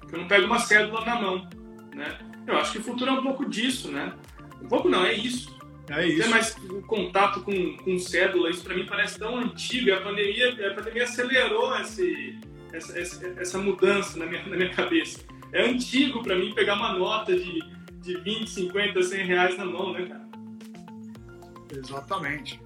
[0.07, 1.49] Que eu não pego uma cédula na mão,
[1.93, 2.17] né?
[2.45, 4.13] Eu acho que o futuro é um pouco disso, né?
[4.61, 5.57] Um pouco não, é isso.
[5.89, 6.23] É isso.
[6.23, 6.55] Ter mais
[6.87, 9.93] contato com, com cédula, isso para mim parece tão antigo.
[9.93, 12.39] A pandemia, a pandemia acelerou esse,
[12.71, 15.19] essa, essa, essa mudança na minha, na minha cabeça.
[15.51, 17.59] É antigo para mim pegar uma nota de,
[18.01, 20.32] de 20, 50, 100 reais na mão, né, cara?
[21.77, 22.61] Exatamente.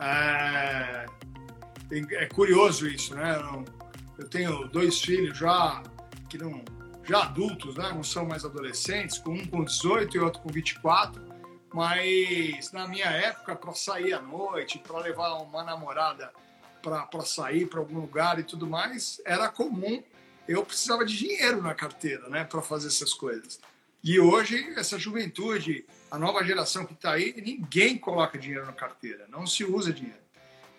[0.00, 1.06] É,
[1.90, 3.40] é curioso isso, né?
[4.18, 5.82] Eu tenho dois filhos já
[6.28, 6.64] que não
[7.04, 7.90] já adultos, né?
[7.92, 11.20] Não são mais adolescentes, com um com 18 e outro com 24.
[11.72, 16.32] Mas na minha época, para sair à noite, para levar uma namorada
[16.82, 20.02] para sair para algum lugar e tudo mais, era comum.
[20.48, 23.60] Eu precisava de dinheiro na carteira, né, para fazer essas coisas.
[24.02, 29.24] E hoje, essa juventude, a nova geração que está aí, ninguém coloca dinheiro na carteira,
[29.30, 30.20] não se usa dinheiro.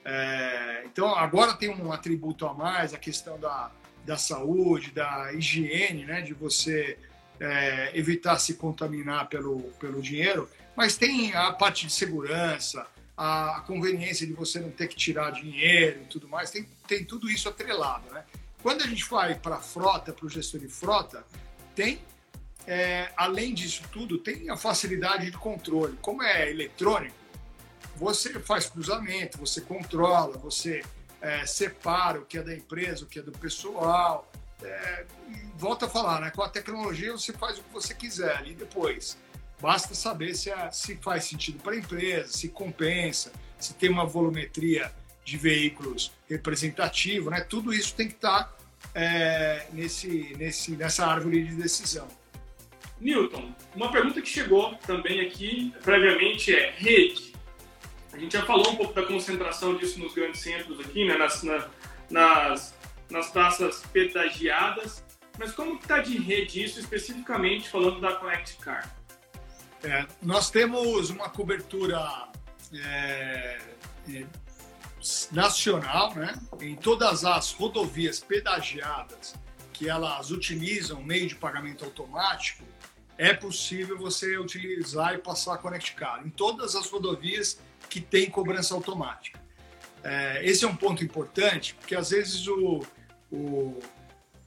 [0.06, 3.72] É, então, agora tem um atributo a mais, a questão da,
[4.06, 7.00] da saúde, da higiene, né, de você
[7.40, 12.86] é, evitar se contaminar pelo, pelo dinheiro, mas tem a parte de segurança,
[13.18, 17.28] a conveniência de você não ter que tirar dinheiro e tudo mais, tem, tem tudo
[17.28, 18.08] isso atrelado.
[18.12, 18.24] Né?
[18.62, 21.26] Quando a gente vai para a frota, para o gestor de frota,
[21.74, 22.00] tem,
[22.66, 25.98] é, além disso tudo, tem a facilidade de controle.
[26.02, 27.16] Como é eletrônico,
[27.96, 30.84] você faz cruzamento, você controla, você
[31.22, 34.32] é, separa o que é da empresa, o que é do pessoal.
[34.62, 35.06] É,
[35.58, 36.30] volta a falar, né?
[36.32, 39.18] com a tecnologia você faz o que você quiser ali depois.
[39.62, 44.06] Basta saber se, a, se faz sentido para a empresa, se compensa, se tem uma
[44.06, 44.92] volumetria
[45.24, 47.42] de veículos representativo, né?
[47.42, 48.58] Tudo isso tem que estar tá,
[48.94, 52.08] é, nesse, nesse, nessa árvore de decisão.
[53.04, 57.34] Newton, uma pergunta que chegou também aqui previamente é rede.
[58.14, 61.18] A gente já falou um pouco da concentração disso nos grandes centros aqui, né?
[61.18, 61.68] nas, na,
[62.10, 62.76] nas,
[63.10, 65.04] nas praças pedagiadas,
[65.38, 68.96] mas como está de rede isso especificamente falando da Connect Car?
[69.84, 72.00] É, nós temos uma cobertura
[72.74, 73.60] é,
[74.10, 74.26] é,
[75.32, 76.40] nacional, né?
[76.62, 79.36] Em todas as rodovias pedagiadas
[79.74, 82.64] que elas utilizam meio de pagamento automático,
[83.18, 88.30] é possível você utilizar e passar a Connect Car em todas as rodovias que tem
[88.30, 89.40] cobrança automática.
[90.04, 92.86] É, esse é um ponto importante, porque às vezes o,
[93.32, 93.80] o,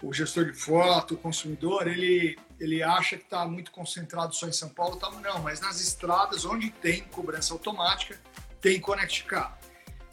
[0.02, 4.52] o gestor de frota, o consumidor, ele ele acha que está muito concentrado só em
[4.52, 8.18] São Paulo, tá, não, mas nas estradas onde tem cobrança automática,
[8.60, 9.58] tem Connect Car.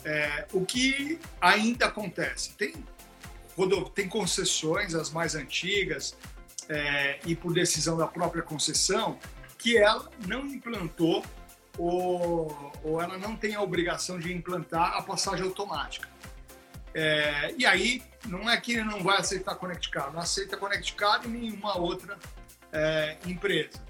[0.03, 2.53] É, o que ainda acontece?
[2.53, 2.73] Tem,
[3.95, 6.15] tem concessões, as mais antigas,
[6.69, 9.17] é, e por decisão da própria concessão,
[9.57, 11.23] que ela não implantou
[11.77, 16.07] ou, ou ela não tem a obrigação de implantar a passagem automática.
[16.93, 20.93] É, e aí, não é que ele não vai aceitar Connect Car, não aceita Connect
[20.93, 22.17] Car e nenhuma outra
[22.71, 23.81] é, empresa.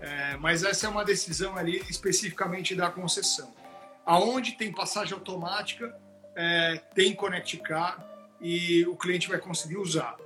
[0.00, 3.54] É, mas essa é uma decisão ali especificamente da concessão.
[4.04, 5.94] Aonde tem passagem automática,
[6.34, 8.04] é, tem Connect Car
[8.40, 10.16] e o cliente vai conseguir usar.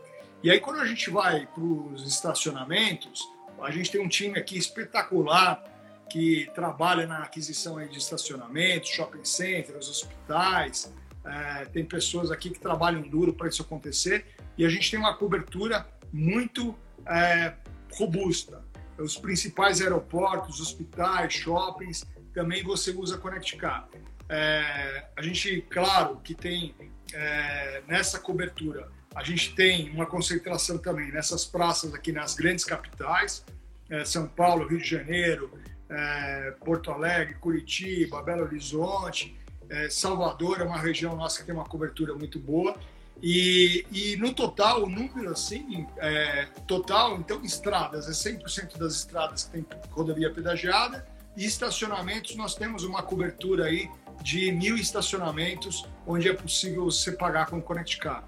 [0.44, 3.26] E aí, quando a gente vai para os estacionamentos,
[3.62, 5.64] a gente tem um time aqui espetacular
[6.11, 10.92] que trabalha na aquisição de estacionamentos, shopping centers, hospitais,
[11.24, 14.26] é, tem pessoas aqui que trabalham duro para isso acontecer
[14.59, 16.76] e a gente tem uma cobertura muito
[17.07, 17.54] é,
[17.94, 18.62] robusta.
[18.98, 22.04] Os principais aeroportos, hospitais, shoppings,
[22.35, 23.88] também você usa Connect Car.
[24.28, 26.74] É, a gente, claro, que tem
[27.14, 33.44] é, nessa cobertura, a gente tem uma concentração também nessas praças aqui nas grandes capitais,
[33.88, 35.53] é, São Paulo, Rio de Janeiro,
[35.88, 39.37] é, Porto Alegre, Curitiba, Belo Horizonte,
[39.68, 42.77] é, Salvador é uma região nossa que tem uma cobertura muito boa.
[43.22, 49.44] E, e no total, o número assim, é, total, então, estradas, é 100% das estradas
[49.44, 51.07] que tem rodovia pedagiada.
[51.37, 53.88] E estacionamentos, nós temos uma cobertura aí
[54.22, 58.25] de mil estacionamentos, onde é possível você pagar com o Connect Car.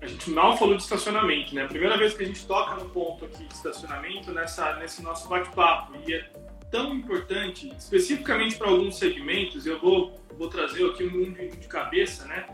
[0.00, 1.64] A gente mal falou de estacionamento, né?
[1.64, 5.28] A primeira vez que a gente toca no ponto aqui de estacionamento nessa, nesse nosso
[5.28, 5.92] bate-papo.
[6.06, 6.30] E é
[6.70, 12.24] tão importante, especificamente para alguns segmentos, eu vou vou trazer aqui um de, de cabeça,
[12.24, 12.46] né?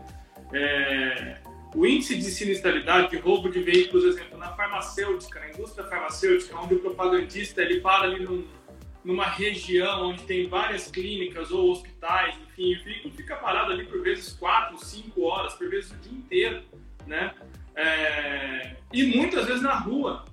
[0.53, 1.37] É,
[1.73, 6.57] o índice de sinistralidade de roubo de veículos, por exemplo, na farmacêutica, na indústria farmacêutica,
[6.59, 8.45] onde o propagandista ele para ali num,
[9.05, 14.33] numa região onde tem várias clínicas ou hospitais, enfim, veículo fica parado ali por vezes
[14.33, 16.63] 4, 5 horas, por vezes o dia inteiro,
[17.07, 17.33] né?
[17.75, 20.25] É, e muitas vezes na rua,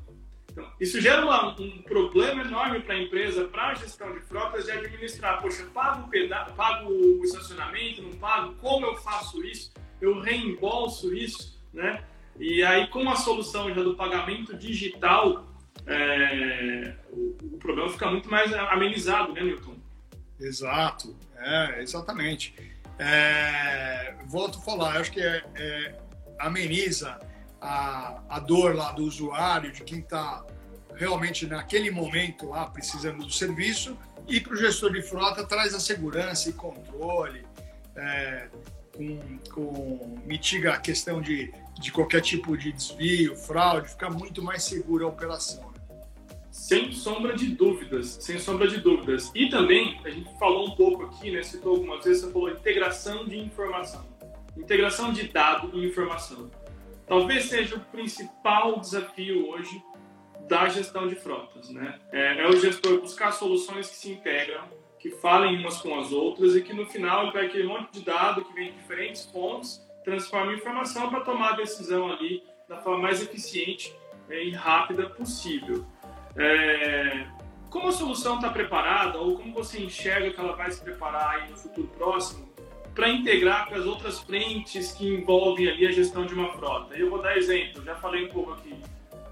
[0.51, 4.67] então, isso gera uma, um problema enorme para a empresa, para a gestão de frotas,
[4.67, 5.41] de administrar.
[5.41, 8.55] Poxa, pago o, peda pago o estacionamento, não pago?
[8.61, 9.73] Como eu faço isso?
[10.05, 12.05] eu reembolso isso, né?
[12.39, 15.47] E aí, com a solução já do pagamento digital,
[15.87, 19.77] é, o, o, problema fica muito mais amenizado, né, Newton?
[20.41, 22.55] Exato, é, exatamente.
[22.99, 26.01] É, volto a falar, acho que é, é,
[26.39, 27.19] ameniza
[27.61, 30.45] a, a dor lá do usuário, de quem está
[30.95, 33.97] realmente naquele momento lá precisando do serviço,
[34.29, 37.45] e para o gestor de frota traz a segurança e controle,
[37.97, 38.49] é,
[38.95, 44.63] com, com, mitiga a questão de, de qualquer tipo de desvio, fraude, fica muito mais
[44.65, 45.73] segura a operação.
[46.51, 49.31] Sem sombra de dúvidas, sem sombra de dúvidas.
[49.35, 53.27] E também, a gente falou um pouco aqui, né, citou algumas vezes, você falou integração
[53.27, 54.07] de informação.
[54.57, 56.51] Integração de dado e informação.
[57.07, 59.83] Talvez seja o principal desafio hoje
[60.49, 61.71] da gestão de frotas.
[61.71, 61.99] Né?
[62.13, 64.65] É, é, o gestor buscar soluções que se integram,
[64.99, 68.05] que falem umas com as outras e que no final ele pega aquele monte de
[68.05, 72.79] dado que vem de diferentes fontes, transforma em informação para tomar a decisão ali da
[72.79, 73.95] forma mais eficiente
[74.29, 75.85] é, e rápida possível.
[76.37, 77.27] É,
[77.71, 81.51] como a solução está preparada ou como você enxerga que ela vai se preparar aí
[81.51, 82.54] no futuro próximo
[82.95, 86.97] para integrar com as outras frentes que envolvem ali a gestão de uma frota?
[86.97, 88.75] Eu vou dar exemplo, já falei um pouco aqui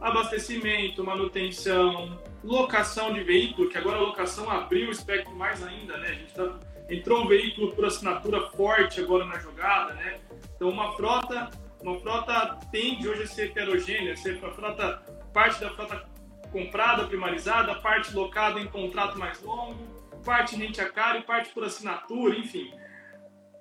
[0.02, 6.08] abastecimento, manutenção, locação de veículo, que agora a locação abriu o espectro mais ainda, né?
[6.08, 6.58] A gente tá,
[6.90, 10.18] entrou um veículo por assinatura forte agora na jogada, né?
[10.56, 11.50] Então uma frota,
[11.80, 15.02] uma frota tende hoje a ser heterogênea, ser uma frota,
[15.32, 16.04] parte da frota
[16.50, 19.78] comprada, primarizada, parte locada em contrato mais longo,
[20.24, 22.72] parte rente a cara e parte por assinatura, enfim.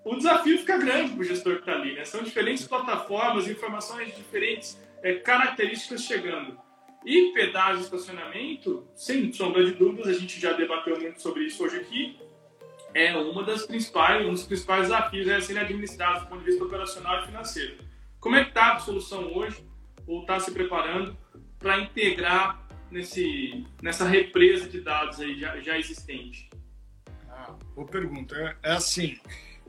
[0.04, 2.06] O desafio fica grande para o gestor que está ali, né?
[2.06, 6.58] São diferentes plataformas, informações diferentes é, características chegando.
[7.06, 11.64] E pedágio e estacionamento, sem sombra de dúvidas, a gente já debateu muito sobre isso
[11.64, 12.20] hoje aqui,
[12.94, 16.64] é uma das principais, um dos principais desafios é serem administrados do ponto de vista
[16.64, 17.78] operacional e financeiro.
[18.20, 19.66] Como é que está a solução hoje,
[20.06, 21.18] ou está se preparando
[21.58, 26.50] para integrar nesse, nessa represa de dados aí já, já existente?
[27.30, 28.36] Ah, boa pergunta.
[28.36, 29.18] É, é assim,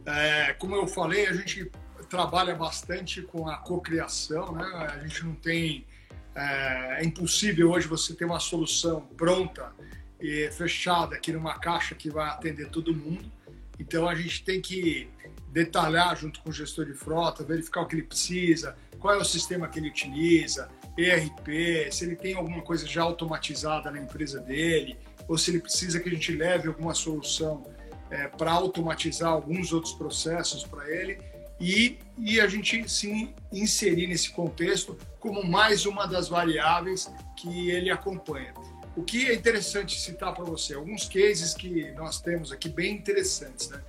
[0.07, 1.71] é, como eu falei, a gente
[2.09, 4.67] trabalha bastante com a cocriação, né?
[4.93, 5.87] A gente não tem
[6.35, 9.73] é, é, impossível hoje você ter uma solução pronta
[10.21, 13.31] e fechada aqui numa caixa que vai atender todo mundo.
[13.79, 15.09] Então a gente tem que
[15.49, 19.25] detalhar junto com o gestor de frota, verificar o que ele precisa, qual é o
[19.25, 24.97] sistema que ele utiliza, ERP, se ele tem alguma coisa já automatizada na empresa dele,
[25.29, 27.67] ou se ele precisa que a gente leve alguma solução
[28.13, 31.19] é, para automatizar alguns outros processos para ele
[31.59, 37.91] e, e a gente se inserir nesse contexto como mais uma das variáveis que ele
[37.91, 38.53] acompanha.
[38.95, 43.71] O que é interessante citar para você, alguns cases que nós temos aqui bem interessantes.
[43.71, 43.81] Né?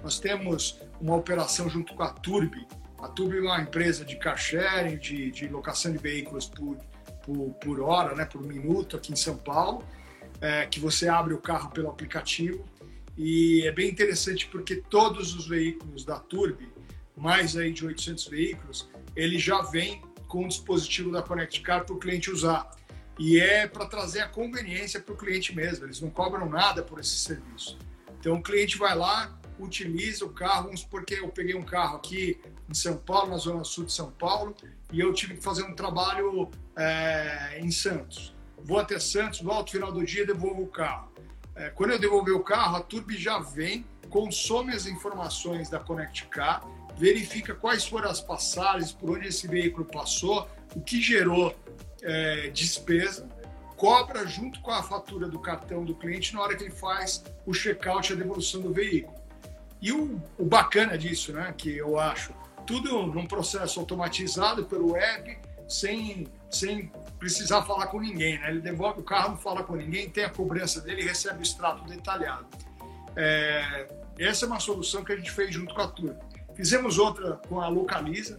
[0.00, 2.64] Nós temos uma operação junto com a Turbi.
[3.00, 6.76] A Turbi é uma empresa de car sharing, de, de locação de veículos por,
[7.24, 8.24] por, por, hora, né?
[8.24, 9.84] por minuto aqui em São Paulo,
[10.40, 12.64] é, que você abre o carro pelo aplicativo.
[13.16, 16.72] E é bem interessante porque todos os veículos da Turbi
[17.16, 21.94] mais aí de 800 veículos, ele já vem com o dispositivo da Connect Car para
[21.94, 22.70] o cliente usar.
[23.18, 26.98] E é para trazer a conveniência para o cliente mesmo, eles não cobram nada por
[26.98, 27.78] esse serviço.
[28.18, 32.40] Então o cliente vai lá, utiliza o carro, vamos porque eu peguei um carro aqui
[32.68, 34.56] em São Paulo, na zona sul de São Paulo,
[34.90, 38.34] e eu tive que fazer um trabalho é, em Santos.
[38.64, 41.12] Vou até Santos, volto no final do dia, devolvo o carro.
[41.54, 46.26] É, quando eu devolver o carro, a Turbi já vem, consome as informações da Connect
[46.26, 46.62] Car
[46.96, 51.54] verifica quais foram as passagens, por onde esse veículo passou, o que gerou
[52.02, 53.28] é, despesa,
[53.76, 57.52] cobra junto com a fatura do cartão do cliente na hora que ele faz o
[57.52, 59.16] check-out e a devolução do veículo.
[59.80, 62.32] E o, o, bacana disso, né, que eu acho,
[62.64, 65.36] tudo num processo automatizado pelo web,
[65.72, 68.38] sem, sem precisar falar com ninguém.
[68.38, 68.50] Né?
[68.50, 71.84] Ele devolve o carro, não fala com ninguém, tem a cobrança dele recebe o extrato
[71.88, 72.46] detalhado.
[73.16, 76.18] É, essa é uma solução que a gente fez junto com a turma.
[76.54, 78.38] Fizemos outra com a Localiza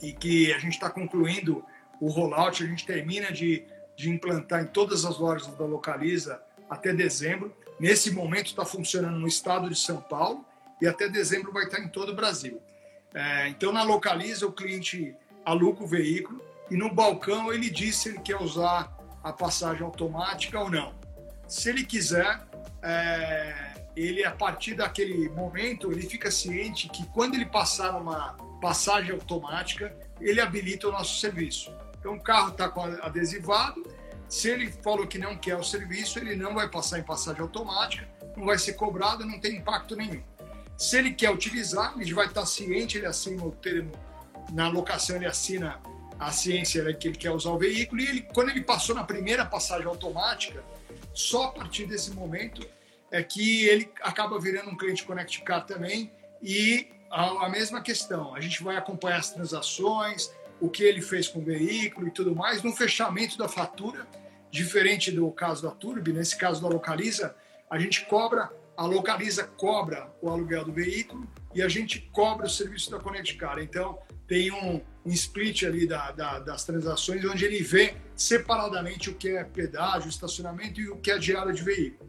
[0.00, 1.62] e que a gente está concluindo
[2.00, 3.64] o rollout, a gente termina de,
[3.94, 7.54] de implantar em todas as lojas da Localiza até dezembro.
[7.78, 10.44] Nesse momento está funcionando no estado de São Paulo
[10.80, 12.62] e até dezembro vai estar em todo o Brasil.
[13.12, 15.14] É, então, na Localiza, o cliente
[15.50, 16.40] aluga o veículo
[16.70, 20.94] e no balcão ele diz se ele quer usar a passagem automática ou não.
[21.46, 22.40] Se ele quiser,
[22.82, 29.10] é, ele a partir daquele momento ele fica ciente que quando ele passar numa passagem
[29.10, 31.74] automática ele habilita o nosso serviço.
[31.98, 32.72] Então o carro está
[33.02, 33.84] adesivado,
[34.28, 38.08] se ele falou que não quer o serviço, ele não vai passar em passagem automática,
[38.36, 40.22] não vai ser cobrado, não tem impacto nenhum.
[40.78, 43.90] Se ele quer utilizar, ele vai estar ciente, ele assina o termo,
[44.52, 45.80] na locação ele assina
[46.18, 49.04] a ciência né, que ele quer usar o veículo, e ele, quando ele passou na
[49.04, 50.62] primeira passagem automática,
[51.14, 52.66] só a partir desse momento
[53.10, 56.12] é que ele acaba virando um cliente Connect Car também,
[56.42, 60.30] e a, a mesma questão, a gente vai acompanhar as transações,
[60.60, 64.06] o que ele fez com o veículo e tudo mais, no fechamento da fatura,
[64.50, 67.34] diferente do caso da Turbi, nesse caso da Localiza,
[67.70, 72.50] a gente cobra a Localiza cobra o aluguel do veículo e a gente cobra o
[72.50, 73.58] serviço da Connect Car.
[73.58, 73.98] Então,
[74.30, 79.30] tem um, um split ali da, da, das transações, onde ele vê separadamente o que
[79.30, 82.08] é pedágio, estacionamento e o que é diária de veículo.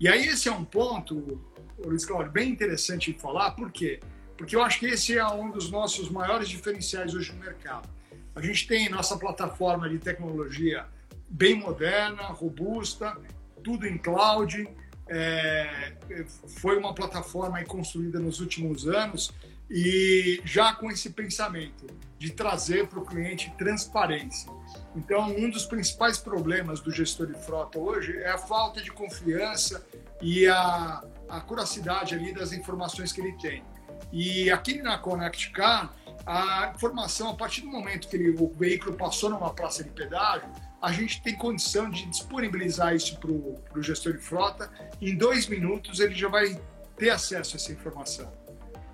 [0.00, 1.38] E aí esse é um ponto,
[1.84, 4.00] Luiz Cláudio, bem interessante de falar, por quê?
[4.34, 7.86] Porque eu acho que esse é um dos nossos maiores diferenciais hoje no mercado.
[8.34, 10.86] A gente tem nossa plataforma de tecnologia
[11.28, 13.14] bem moderna, robusta,
[13.62, 14.66] tudo em cloud,
[15.06, 15.92] é,
[16.46, 19.34] foi uma plataforma construída nos últimos anos
[19.70, 21.86] e já com esse pensamento
[22.18, 24.50] de trazer para o cliente transparência.
[24.96, 29.86] Então, um dos principais problemas do gestor de frota hoje é a falta de confiança
[30.20, 33.62] e a, a curacidade ali das informações que ele tem.
[34.12, 35.94] E aqui na Connect Car,
[36.26, 40.48] a informação, a partir do momento que ele, o veículo passou numa praça de pedágio,
[40.80, 44.70] a gente tem condição de disponibilizar isso para o gestor de frota.
[45.00, 46.60] Em dois minutos, ele já vai
[46.96, 48.32] ter acesso a essa informação.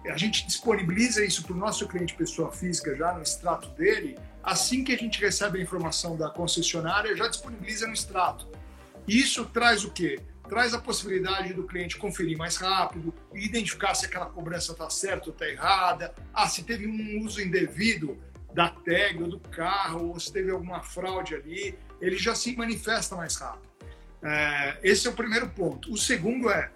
[0.07, 4.19] A gente disponibiliza isso para o nosso cliente pessoa física já no extrato dele.
[4.43, 8.47] Assim que a gente recebe a informação da concessionária, já disponibiliza no extrato.
[9.09, 10.21] Isso traz o quê?
[10.47, 15.33] Traz a possibilidade do cliente conferir mais rápido, identificar se aquela cobrança está certa ou
[15.33, 18.19] está errada, ah, se teve um uso indevido
[18.53, 23.17] da tag ou do carro, ou se teve alguma fraude ali, ele já se manifesta
[23.17, 23.69] mais rápido.
[24.23, 25.91] É, esse é o primeiro ponto.
[25.91, 26.71] O segundo é,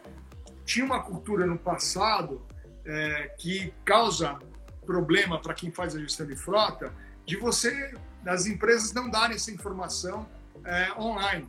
[0.64, 2.42] tinha uma cultura no passado
[2.88, 4.38] é, que causa
[4.86, 6.92] problema para quem faz a gestão de frota,
[7.26, 10.26] de você, das empresas não darem essa informação
[10.64, 11.46] é, online.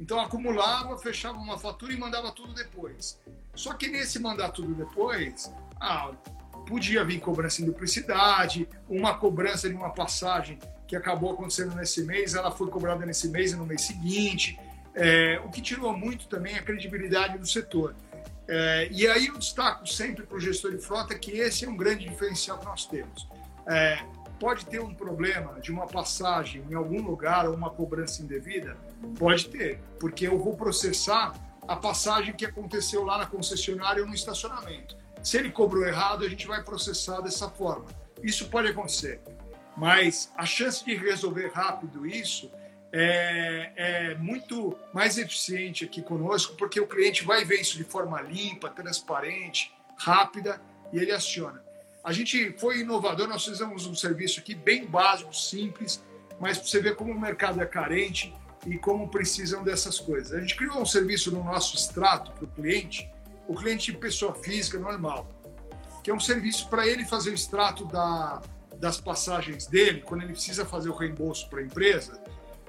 [0.00, 3.20] Então acumulava, fechava uma fatura e mandava tudo depois.
[3.54, 6.10] Só que nesse mandar tudo depois, ah,
[6.66, 10.58] podia vir cobrança em duplicidade, uma cobrança de uma passagem
[10.88, 14.58] que acabou acontecendo nesse mês, ela foi cobrada nesse mês e no mês seguinte,
[14.94, 17.94] é, o que tirou muito também a credibilidade do setor.
[18.54, 21.74] É, e aí eu destaco sempre para o gestor de frota que esse é um
[21.74, 23.26] grande diferencial que nós temos.
[23.66, 24.04] É,
[24.38, 28.76] pode ter um problema de uma passagem em algum lugar ou uma cobrança indevida?
[29.18, 31.32] Pode ter, porque eu vou processar
[31.66, 34.98] a passagem que aconteceu lá na concessionária ou no estacionamento.
[35.22, 37.86] Se ele cobrou errado, a gente vai processar dessa forma.
[38.22, 39.18] Isso pode acontecer,
[39.74, 42.50] mas a chance de resolver rápido isso
[42.92, 48.20] é, é, muito mais eficiente aqui conosco, porque o cliente vai ver isso de forma
[48.20, 50.60] limpa, transparente, rápida
[50.92, 51.62] e ele aciona.
[52.04, 56.02] A gente foi inovador, nós fizemos um serviço aqui bem básico, simples,
[56.38, 58.34] mas você vê como o mercado é carente
[58.66, 60.32] e como precisam dessas coisas.
[60.32, 63.08] A gente criou um serviço no nosso extrato para o cliente,
[63.48, 65.28] o cliente pessoa física normal,
[66.02, 68.42] que é um serviço para ele fazer o extrato da,
[68.76, 72.20] das passagens dele, quando ele precisa fazer o reembolso para a empresa.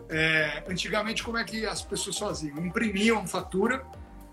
[0.10, 2.58] É, antigamente, como é que as pessoas faziam?
[2.66, 3.86] Imprimiam fatura,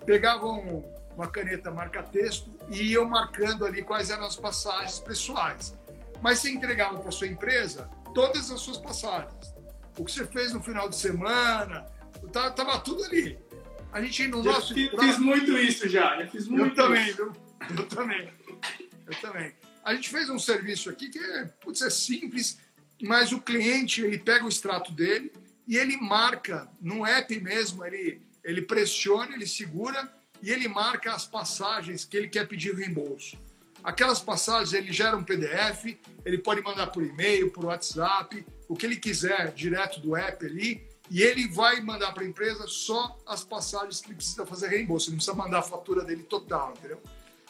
[0.05, 0.85] pegavam
[1.17, 5.77] uma caneta marca-texto e iam marcando ali quais eram as passagens pessoais.
[6.21, 9.55] Mas você entregava para sua empresa todas as suas passagens.
[9.99, 11.87] O que você fez no final de semana,
[12.25, 13.39] estava tudo ali.
[13.93, 14.73] A gente no já nosso.
[14.73, 17.17] Fiz, fiz muito isso já, já fiz muito Eu também, isso.
[17.17, 17.33] viu?
[17.77, 18.33] Eu também.
[19.07, 19.53] Eu também.
[19.85, 22.59] A gente fez um serviço aqui que é, putz, é simples,
[23.03, 25.33] mas o cliente ele pega o extrato dele
[25.71, 30.13] e ele marca no app mesmo, ele, ele pressiona, ele segura
[30.43, 33.39] e ele marca as passagens que ele quer pedir reembolso.
[33.85, 38.85] Aquelas passagens ele gera um PDF, ele pode mandar por e-mail, por WhatsApp, o que
[38.85, 43.45] ele quiser direto do app ali e ele vai mandar para a empresa só as
[43.45, 47.01] passagens que ele precisa fazer reembolso, ele não precisa mandar a fatura dele total, entendeu?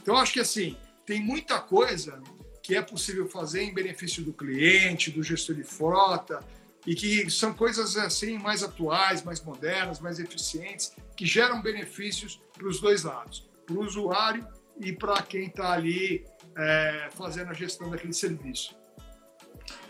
[0.02, 2.22] Então, acho que assim, tem muita coisa
[2.62, 6.44] que é possível fazer em benefício do cliente, do gestor de frota,
[6.86, 12.66] e que são coisas assim mais atuais, mais modernas, mais eficientes, que geram benefícios para
[12.66, 14.46] os dois lados, para o usuário
[14.80, 16.24] e para quem está ali
[16.56, 18.78] é, fazendo a gestão daquele serviço.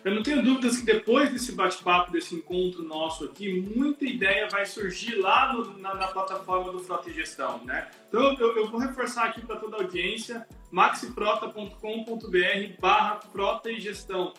[0.05, 4.65] Eu não tenho dúvidas que depois desse bate-papo, desse encontro nosso aqui, muita ideia vai
[4.65, 7.91] surgir lá no, na, na, plataforma do Frota e Gestão, né?
[8.09, 14.33] Então eu, eu vou reforçar aqui para toda a audiência, maxifrota.com.br barra Frota e Gestão.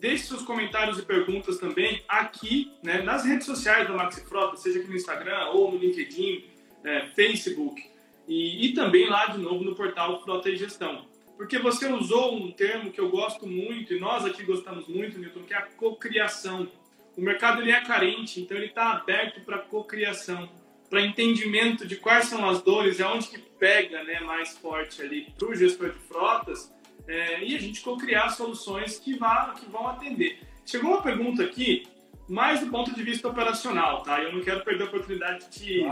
[0.00, 4.78] Deixe seus comentários e perguntas também aqui, né, nas redes sociais da Maxi Frota, seja
[4.78, 6.44] aqui no Instagram ou no LinkedIn,
[6.84, 7.82] é, Facebook.
[8.28, 11.06] e, e também lá de novo no portal Frota e Gestão.
[11.36, 15.42] Porque você usou um termo que eu gosto muito, e nós aqui gostamos muito, Newton,
[15.42, 16.68] que é a cocriação.
[17.16, 20.48] O mercado ele é carente, então ele está aberto para cocriação,
[20.88, 25.32] para entendimento de quais são as dores, é onde que pega né, mais forte ali
[25.38, 26.72] para o gestor de frotas,
[27.06, 30.40] é, e a gente cocriar soluções que, vá, que vão atender.
[30.64, 31.86] Chegou uma pergunta aqui,
[32.28, 34.20] mais do ponto de vista operacional, tá?
[34.20, 35.84] Eu não quero perder a oportunidade de,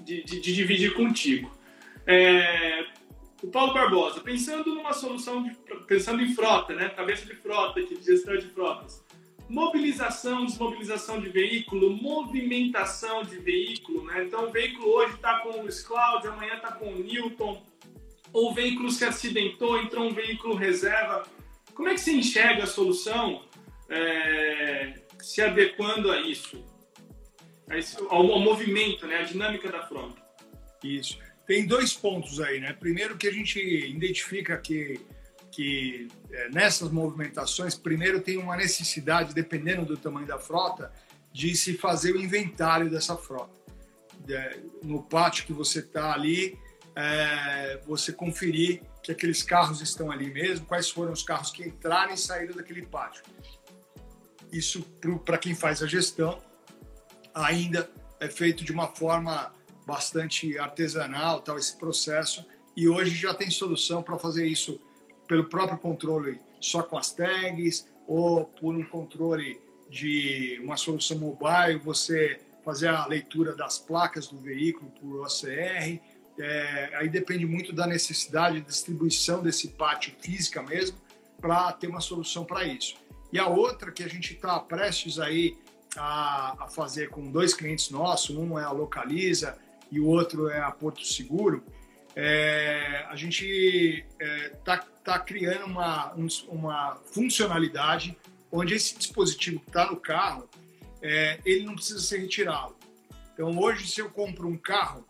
[0.00, 1.50] de, de, de dividir contigo.
[2.06, 2.86] É,
[3.42, 5.56] o Paulo Barbosa, pensando numa solução, de,
[5.86, 6.90] pensando em frota, né?
[6.90, 9.02] Cabeça de frota, de gestão de frotas.
[9.48, 14.24] Mobilização, desmobilização de veículo, movimentação de veículo, né?
[14.24, 17.62] Então o veículo hoje está com o Scloud, amanhã está com o Newton,
[18.32, 21.26] ou veículo se acidentou, entrou um veículo reserva.
[21.74, 23.44] Como é que você enxerga a solução
[23.88, 26.64] é, se adequando a isso?
[27.68, 29.18] A esse, ao, ao movimento, né?
[29.18, 30.20] A dinâmica da frota.
[30.82, 31.18] Isso.
[31.46, 32.72] Tem dois pontos aí, né?
[32.72, 35.00] Primeiro que a gente identifica que,
[35.50, 40.92] que é, nessas movimentações, primeiro tem uma necessidade, dependendo do tamanho da frota,
[41.32, 43.58] de se fazer o inventário dessa frota.
[44.82, 46.58] no pátio que você está ali,
[47.00, 52.12] é, você conferir que aqueles carros estão ali mesmo, quais foram os carros que entraram
[52.12, 53.22] e saíram daquele pátio.
[54.52, 54.82] Isso,
[55.24, 56.38] para quem faz a gestão,
[57.32, 59.54] ainda é feito de uma forma
[59.86, 62.44] bastante artesanal, tal esse processo.
[62.76, 64.78] E hoje já tem solução para fazer isso
[65.26, 71.78] pelo próprio controle, só com as tags, ou por um controle de uma solução mobile,
[71.82, 76.00] você fazer a leitura das placas do veículo por OCR.
[76.40, 80.96] É, aí depende muito da necessidade de distribuição desse pátio física mesmo,
[81.38, 82.94] para ter uma solução para isso.
[83.32, 85.56] E a outra que a gente está prestes aí
[85.96, 89.58] a, a, fazer com dois clientes nossos, um é a Localiza
[89.90, 91.62] e o outro é a Porto Seguro,
[92.16, 98.16] é, a gente está é, tá, tá criando uma, um, uma funcionalidade
[98.50, 100.48] onde esse dispositivo que está no carro,
[101.02, 102.74] é, ele não precisa ser retirado.
[103.32, 105.04] Então, hoje, se eu compro um carro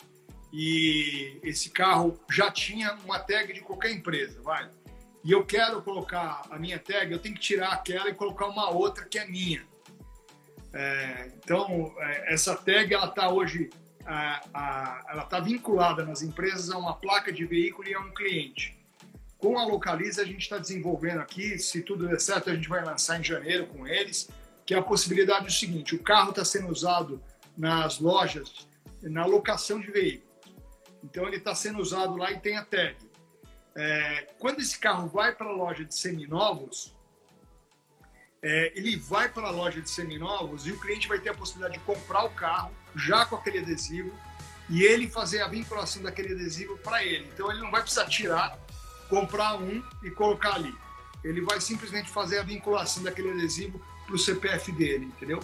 [0.52, 4.68] e esse carro já tinha uma tag de qualquer empresa, vai,
[5.22, 8.70] e eu quero colocar a minha tag, eu tenho que tirar aquela e colocar uma
[8.70, 9.62] outra que é minha.
[10.72, 13.68] É, então, é, essa tag ela está hoje
[14.06, 18.12] a, a, ela está vinculada nas empresas a uma placa de veículo e a um
[18.12, 18.78] cliente.
[19.36, 22.84] Com a Localiza, a gente está desenvolvendo aqui, se tudo der certo, a gente vai
[22.84, 24.28] lançar em janeiro com eles,
[24.64, 27.22] que é a possibilidade do seguinte: o carro está sendo usado
[27.56, 28.68] nas lojas
[29.02, 30.29] na locação de veículos.
[31.02, 32.96] Então, ele está sendo usado lá e tem a tag.
[33.74, 36.94] É, quando esse carro vai para a loja de seminovos,
[38.42, 41.78] é, ele vai para a loja de seminovos e o cliente vai ter a possibilidade
[41.78, 44.12] de comprar o carro já com aquele adesivo
[44.68, 47.28] e ele fazer a vinculação daquele adesivo para ele.
[47.34, 48.58] Então ele não vai precisar tirar,
[49.08, 50.74] comprar um e colocar ali.
[51.22, 55.40] Ele vai simplesmente fazer a vinculação daquele adesivo para o CPF dele, entendeu?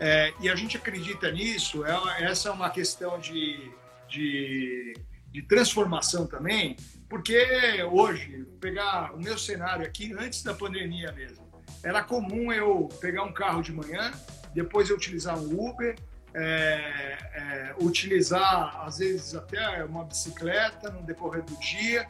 [0.00, 3.70] É, e a gente acredita nisso, é, essa é uma questão de,
[4.12, 4.92] de,
[5.28, 6.76] de transformação também,
[7.08, 11.42] porque hoje, pegar o meu cenário aqui, antes da pandemia mesmo,
[11.82, 14.12] era comum eu pegar um carro de manhã,
[14.54, 15.96] depois eu utilizar um Uber,
[16.34, 22.06] é, é, utilizar às vezes até uma bicicleta no decorrer do dia.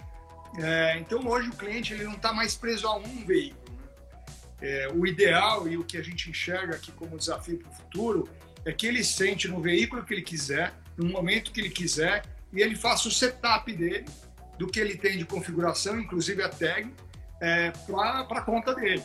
[0.58, 3.76] É, então hoje o cliente ele não está mais preso a um veículo.
[3.76, 4.28] Né?
[4.60, 8.28] É, o ideal e o que a gente enxerga aqui como desafio para o futuro
[8.64, 12.60] é que ele sente no veículo que ele quiser, no momento que ele quiser, e
[12.60, 14.04] ele faça o setup dele
[14.58, 16.92] do que ele tem de configuração, inclusive a tag,
[17.40, 19.02] é, para a conta dele.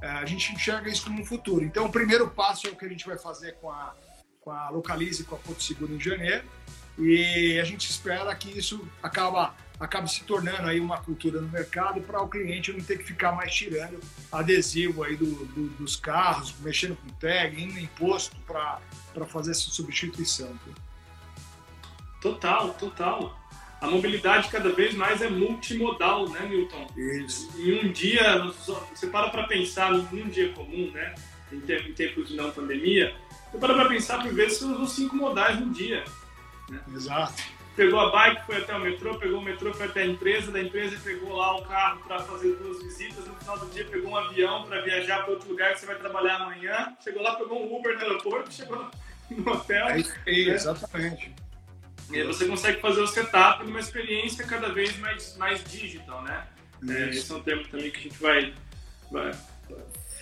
[0.00, 1.64] É, a gente enxerga isso como um futuro.
[1.64, 3.94] Então, o primeiro passo é o que a gente vai fazer com a,
[4.40, 6.44] com a Localize e com a Porto Seguro em janeiro.
[6.98, 12.00] E a gente espera que isso acaba, acabe se tornando aí uma cultura no mercado
[12.00, 14.00] para o cliente não ter que ficar mais tirando
[14.32, 18.80] adesivo aí do, do, dos carros, mexendo com tag, indo imposto para
[19.26, 20.58] fazer essa substituição.
[22.20, 23.38] Total, total
[23.80, 26.86] a mobilidade cada vez mais é multimodal, né, Milton?
[26.96, 27.48] Isso.
[27.56, 28.42] Em um dia,
[28.94, 31.14] você para para pensar num dia comum, né,
[31.52, 33.14] em tempos de não pandemia,
[33.50, 36.04] você para para pensar por vezes você usou cinco modais no dia.
[36.68, 36.80] Né?
[36.92, 37.42] Exato.
[37.76, 40.60] Pegou a bike, foi até o metrô, pegou o metrô, foi até a empresa, da
[40.60, 44.16] empresa pegou lá o carro para fazer duas visitas, no final do dia pegou um
[44.16, 47.78] avião para viajar para outro lugar que você vai trabalhar amanhã, chegou lá, pegou um
[47.78, 48.84] Uber no aeroporto, chegou
[49.30, 49.86] no hotel.
[49.90, 51.32] É, é, exatamente.
[52.12, 56.46] E você consegue fazer o setup numa experiência cada vez mais, mais digital, né?
[56.88, 58.54] É, esse é um termo também que a gente vai,
[59.10, 59.32] vai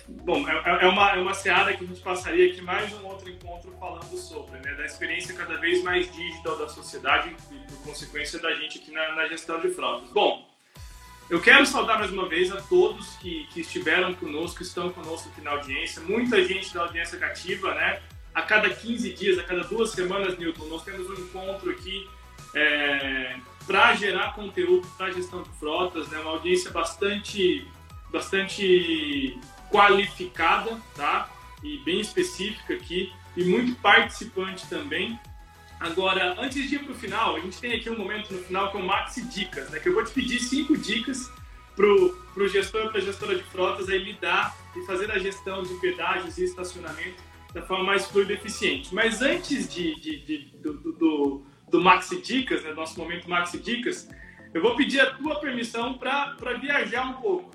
[0.09, 3.29] Bom, é, é, uma, é uma seara que a gente passaria aqui mais um outro
[3.29, 4.73] encontro falando sobre, né?
[4.75, 9.15] Da experiência cada vez mais digital da sociedade e, por consequência, da gente aqui na,
[9.15, 10.09] na gestão de frotas.
[10.11, 10.47] Bom,
[11.29, 15.27] eu quero saudar mais uma vez a todos que, que estiveram conosco, que estão conosco
[15.29, 16.01] aqui na audiência.
[16.01, 18.01] Muita gente da audiência cativa, né?
[18.33, 22.07] A cada 15 dias, a cada duas semanas, Newton, nós temos um encontro aqui
[22.53, 26.19] é, para gerar conteúdo para gestão de frotas, né?
[26.19, 27.67] Uma audiência bastante,
[28.11, 29.37] bastante
[29.69, 31.29] qualificada, tá?
[31.63, 35.19] E bem específica aqui e muito participante também.
[35.79, 38.71] Agora, antes de ir para o final, a gente tem aqui um momento no final
[38.71, 39.79] que é o Maxi Dicas, né?
[39.79, 41.29] Que eu vou te pedir cinco dicas
[41.75, 45.73] pro, pro gestor e para gestora de frotas aí lidar e fazer a gestão de
[45.75, 47.21] pedágios e estacionamento
[47.57, 48.93] da forma mais fluida e eficiente.
[48.93, 52.71] Mas antes de, de, de do, do, do, Maxi Dicas, né?
[52.73, 54.07] Nosso momento Maxi Dicas,
[54.53, 57.49] eu vou pedir a tua permissão para viajar um pouco,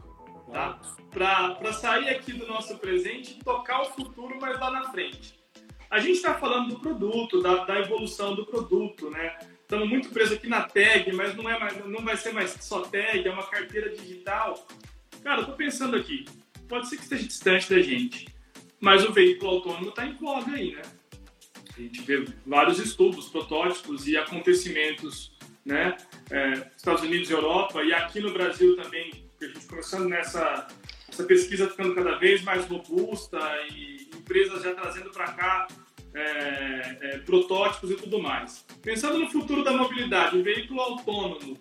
[0.51, 0.81] tá?
[1.11, 5.41] Para sair aqui do nosso presente e tocar o futuro, mas lá na frente.
[5.89, 9.39] A gente está falando do produto, da, da, evolução do produto, né?
[9.61, 12.81] Estamos muito presos aqui na tag, mas não, é mais, não vai ser mais só
[12.81, 14.67] tag, é uma carteira digital.
[15.23, 16.25] Cara, eu tô pensando aqui,
[16.67, 18.32] pode ser que esteja distante da gente,
[18.83, 20.83] mas o veículo autônomo está em voga aí, né?
[21.75, 25.33] A gente vê vários estudos, protótipos e acontecimentos,
[25.65, 25.97] né?
[26.29, 30.67] É, Estados Unidos e Europa, e aqui no Brasil também, a gente começando nessa
[31.09, 33.39] essa pesquisa ficando cada vez mais robusta
[33.71, 35.69] e empresas já trazendo para cá
[36.15, 38.65] é, é, protótipos e tudo mais.
[38.83, 41.59] Pensando no futuro da mobilidade, o veículo autônomo,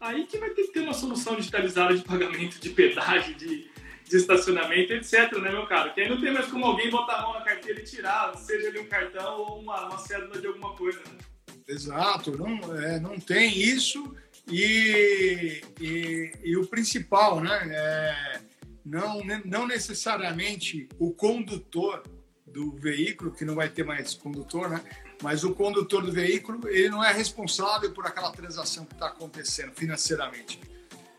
[0.00, 3.68] aí que vai ter que ter uma solução digitalizada de pagamento de pedágio, de,
[4.08, 5.92] de estacionamento, etc, né, meu caro?
[5.94, 8.68] Que aí não tem mais como alguém botar a mão na carteira e tirar, seja
[8.68, 11.18] ali um cartão ou uma, uma cédula de alguma coisa, né?
[11.66, 14.14] Exato, não, é, não tem isso
[14.48, 18.40] e, e, e, o principal, né, é,
[18.84, 22.02] não, não necessariamente o condutor
[22.46, 24.82] do veículo, que não vai ter mais condutor, né?
[25.22, 29.72] Mas o condutor do veículo, ele não é responsável por aquela transação que está acontecendo
[29.72, 30.60] financeiramente.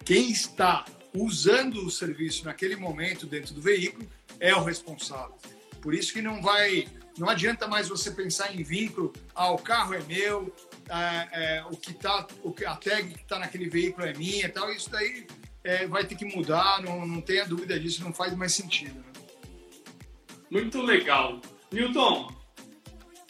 [0.05, 0.86] Quem está
[1.16, 4.07] usando o serviço naquele momento dentro do veículo
[4.39, 5.38] é o responsável.
[5.82, 6.88] Por isso que não vai,
[7.18, 9.14] não adianta mais você pensar em vínculo.
[9.36, 10.53] Ah, o carro é meu,
[10.89, 14.72] é, é, o que tá, o a tag que está naquele veículo é minha, tal.
[14.72, 15.28] Isso daí
[15.64, 16.82] é, vai ter que mudar.
[16.82, 18.03] Não, não tenha dúvida disso.
[18.03, 18.95] Não faz mais sentido.
[18.95, 19.03] Né?
[20.49, 21.41] Muito legal.
[21.72, 22.34] Newton,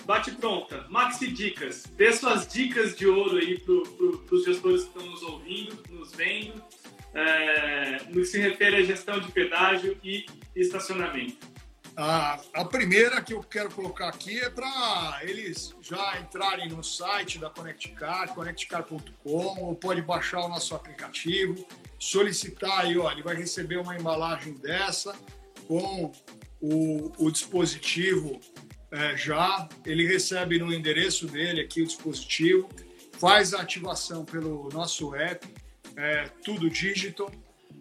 [0.06, 0.86] bate pronta.
[0.90, 1.84] Maxi Dicas.
[1.96, 6.12] Dê suas dicas de ouro aí para pro, os gestores que estão nos ouvindo, nos
[6.12, 6.62] vendo,
[7.14, 11.54] é, no que se refere à gestão de pedágio e estacionamento.
[11.96, 17.38] A, a primeira que eu quero colocar aqui é para eles já entrarem no site
[17.38, 21.68] da ConnectCar, connectcar.com, ou pode baixar o nosso aplicativo,
[22.00, 25.16] solicitar aí, ó, ele vai receber uma embalagem dessa
[25.68, 26.12] com
[26.60, 28.40] o, o dispositivo
[28.90, 32.70] é, já, ele recebe no endereço dele aqui o dispositivo,
[33.20, 35.48] faz a ativação pelo nosso app,
[35.96, 37.32] é, tudo digital.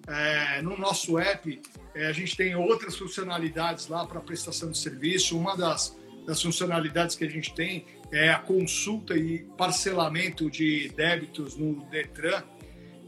[0.06, 1.60] É, no nosso app,
[1.94, 5.38] é, a gente tem outras funcionalidades lá para prestação de serviço.
[5.38, 5.96] Uma das,
[6.26, 12.42] das funcionalidades que a gente tem é a consulta e parcelamento de débitos no Detran,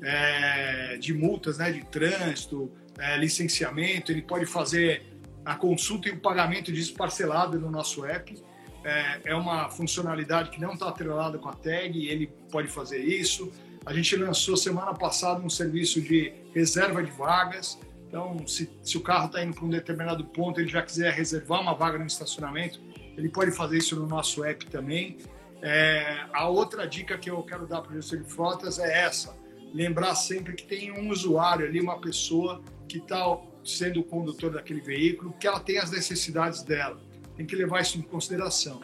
[0.02, 4.12] é, de multas né, de trânsito, é, licenciamento.
[4.12, 5.02] Ele pode fazer
[5.44, 8.42] a consulta e o pagamento disso parcelado no nosso app.
[8.84, 13.52] É, é uma funcionalidade que não está atrelada com a tag, ele pode fazer isso.
[13.86, 17.78] A gente lançou semana passada um serviço de reserva de vagas.
[18.08, 21.60] Então, se, se o carro está indo para um determinado ponto, ele já quiser reservar
[21.60, 22.80] uma vaga no estacionamento,
[23.16, 25.18] ele pode fazer isso no nosso app também.
[25.60, 29.36] É, a outra dica que eu quero dar para o gestor de frotas é essa:
[29.72, 34.80] lembrar sempre que tem um usuário ali, uma pessoa que está sendo o condutor daquele
[34.80, 37.00] veículo, que ela tem as necessidades dela.
[37.36, 38.80] Tem que levar isso em consideração.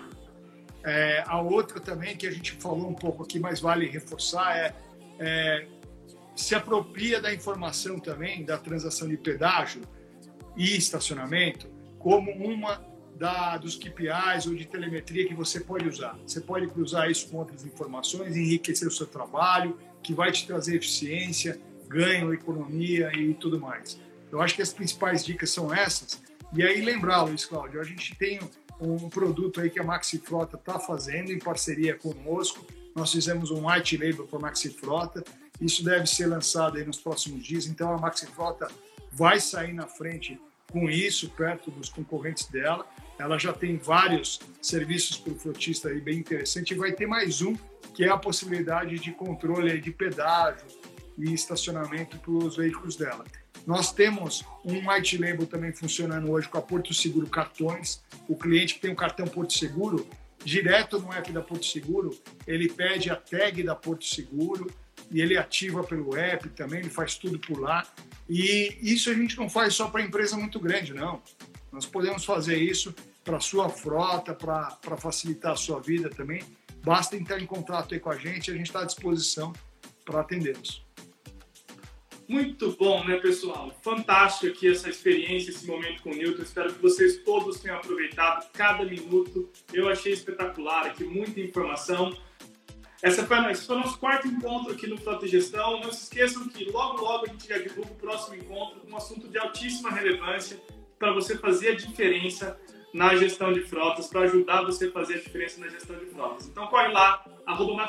[0.82, 4.74] É, a outra também, que a gente falou um pouco aqui, mas vale reforçar, é,
[5.20, 5.66] é
[6.34, 9.82] se apropria da informação também da transação de pedágio
[10.56, 11.68] e estacionamento
[11.98, 12.82] como uma
[13.14, 16.18] da, dos KPIs ou de telemetria que você pode usar.
[16.26, 20.76] Você pode cruzar isso com outras informações, enriquecer o seu trabalho, que vai te trazer
[20.76, 24.00] eficiência, ganho, economia e tudo mais.
[24.32, 26.22] Eu acho que as principais dicas são essas.
[26.54, 28.40] E aí lembrar, Luiz Cláudio, a gente tem
[28.80, 32.64] um produto aí que a Maxi Frota está fazendo em parceria conosco.
[32.94, 35.22] Nós fizemos um white label para a Maxi Frota.
[35.60, 37.66] Isso deve ser lançado aí nos próximos dias.
[37.66, 38.68] Então a Maxi Frota
[39.12, 42.86] vai sair na frente com isso, perto dos concorrentes dela.
[43.18, 47.42] Ela já tem vários serviços para o frotista aí bem interessante e vai ter mais
[47.42, 47.54] um,
[47.94, 50.64] que é a possibilidade de controle de pedágio
[51.18, 53.24] e estacionamento para os veículos dela.
[53.66, 58.02] Nós temos um white label também funcionando hoje com a Porto Seguro Cartões.
[58.26, 60.06] O cliente que tem um cartão Porto Seguro,
[60.44, 64.70] direto no app da Porto Seguro, ele pede a tag da Porto Seguro
[65.10, 67.86] e ele ativa pelo app também, ele faz tudo por lá.
[68.28, 71.22] E isso a gente não faz só para empresa muito grande, não.
[71.72, 76.42] Nós podemos fazer isso para sua frota, para facilitar a sua vida também.
[76.82, 79.52] Basta entrar em contato aí com a gente, a gente está à disposição
[80.04, 80.82] para atendê-los.
[82.30, 83.76] Muito bom, né, pessoal?
[83.82, 86.42] Fantástico aqui essa experiência, esse momento com o Newton.
[86.42, 89.50] Espero que vocês todos tenham aproveitado cada minuto.
[89.72, 92.16] Eu achei espetacular aqui, muita informação.
[93.02, 95.80] Essa foi, esse foi o nosso quarto encontro aqui no Frota Gestão.
[95.80, 98.96] Não se esqueçam que logo, logo a gente já divulga o próximo encontro com um
[98.96, 100.56] assunto de altíssima relevância
[101.00, 102.56] para você fazer a diferença
[102.94, 106.46] na gestão de frotas, para ajudar você a fazer a diferença na gestão de frotas.
[106.46, 107.88] Então corre lá, arroba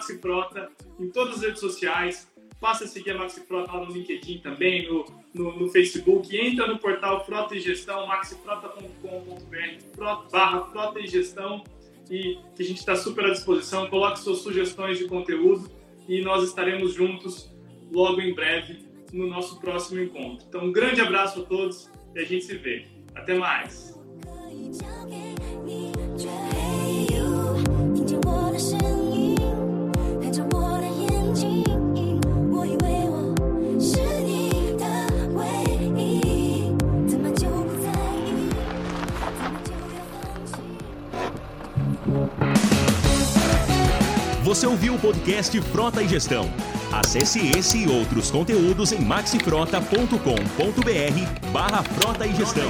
[0.99, 2.30] em todas as redes sociais,
[2.61, 5.03] Passa a seguir a Maxi Frota lá no LinkedIn também, no,
[5.33, 6.37] no, no Facebook.
[6.37, 11.63] Entra no portal Frota e Gestão, maxifrota.com.br barra Frota e Gestão
[12.07, 13.87] e que a gente está super à disposição.
[13.87, 15.71] Coloque suas sugestões de conteúdo
[16.07, 17.51] e nós estaremos juntos
[17.91, 20.45] logo em breve no nosso próximo encontro.
[20.47, 22.85] Então, um grande abraço a todos e a gente se vê.
[23.15, 23.99] Até mais!
[44.51, 46.51] Você ouviu o podcast Frota e Gestão.
[46.91, 52.69] Acesse esse e outros conteúdos em maxifrota.com.br barra Frota e Gestão.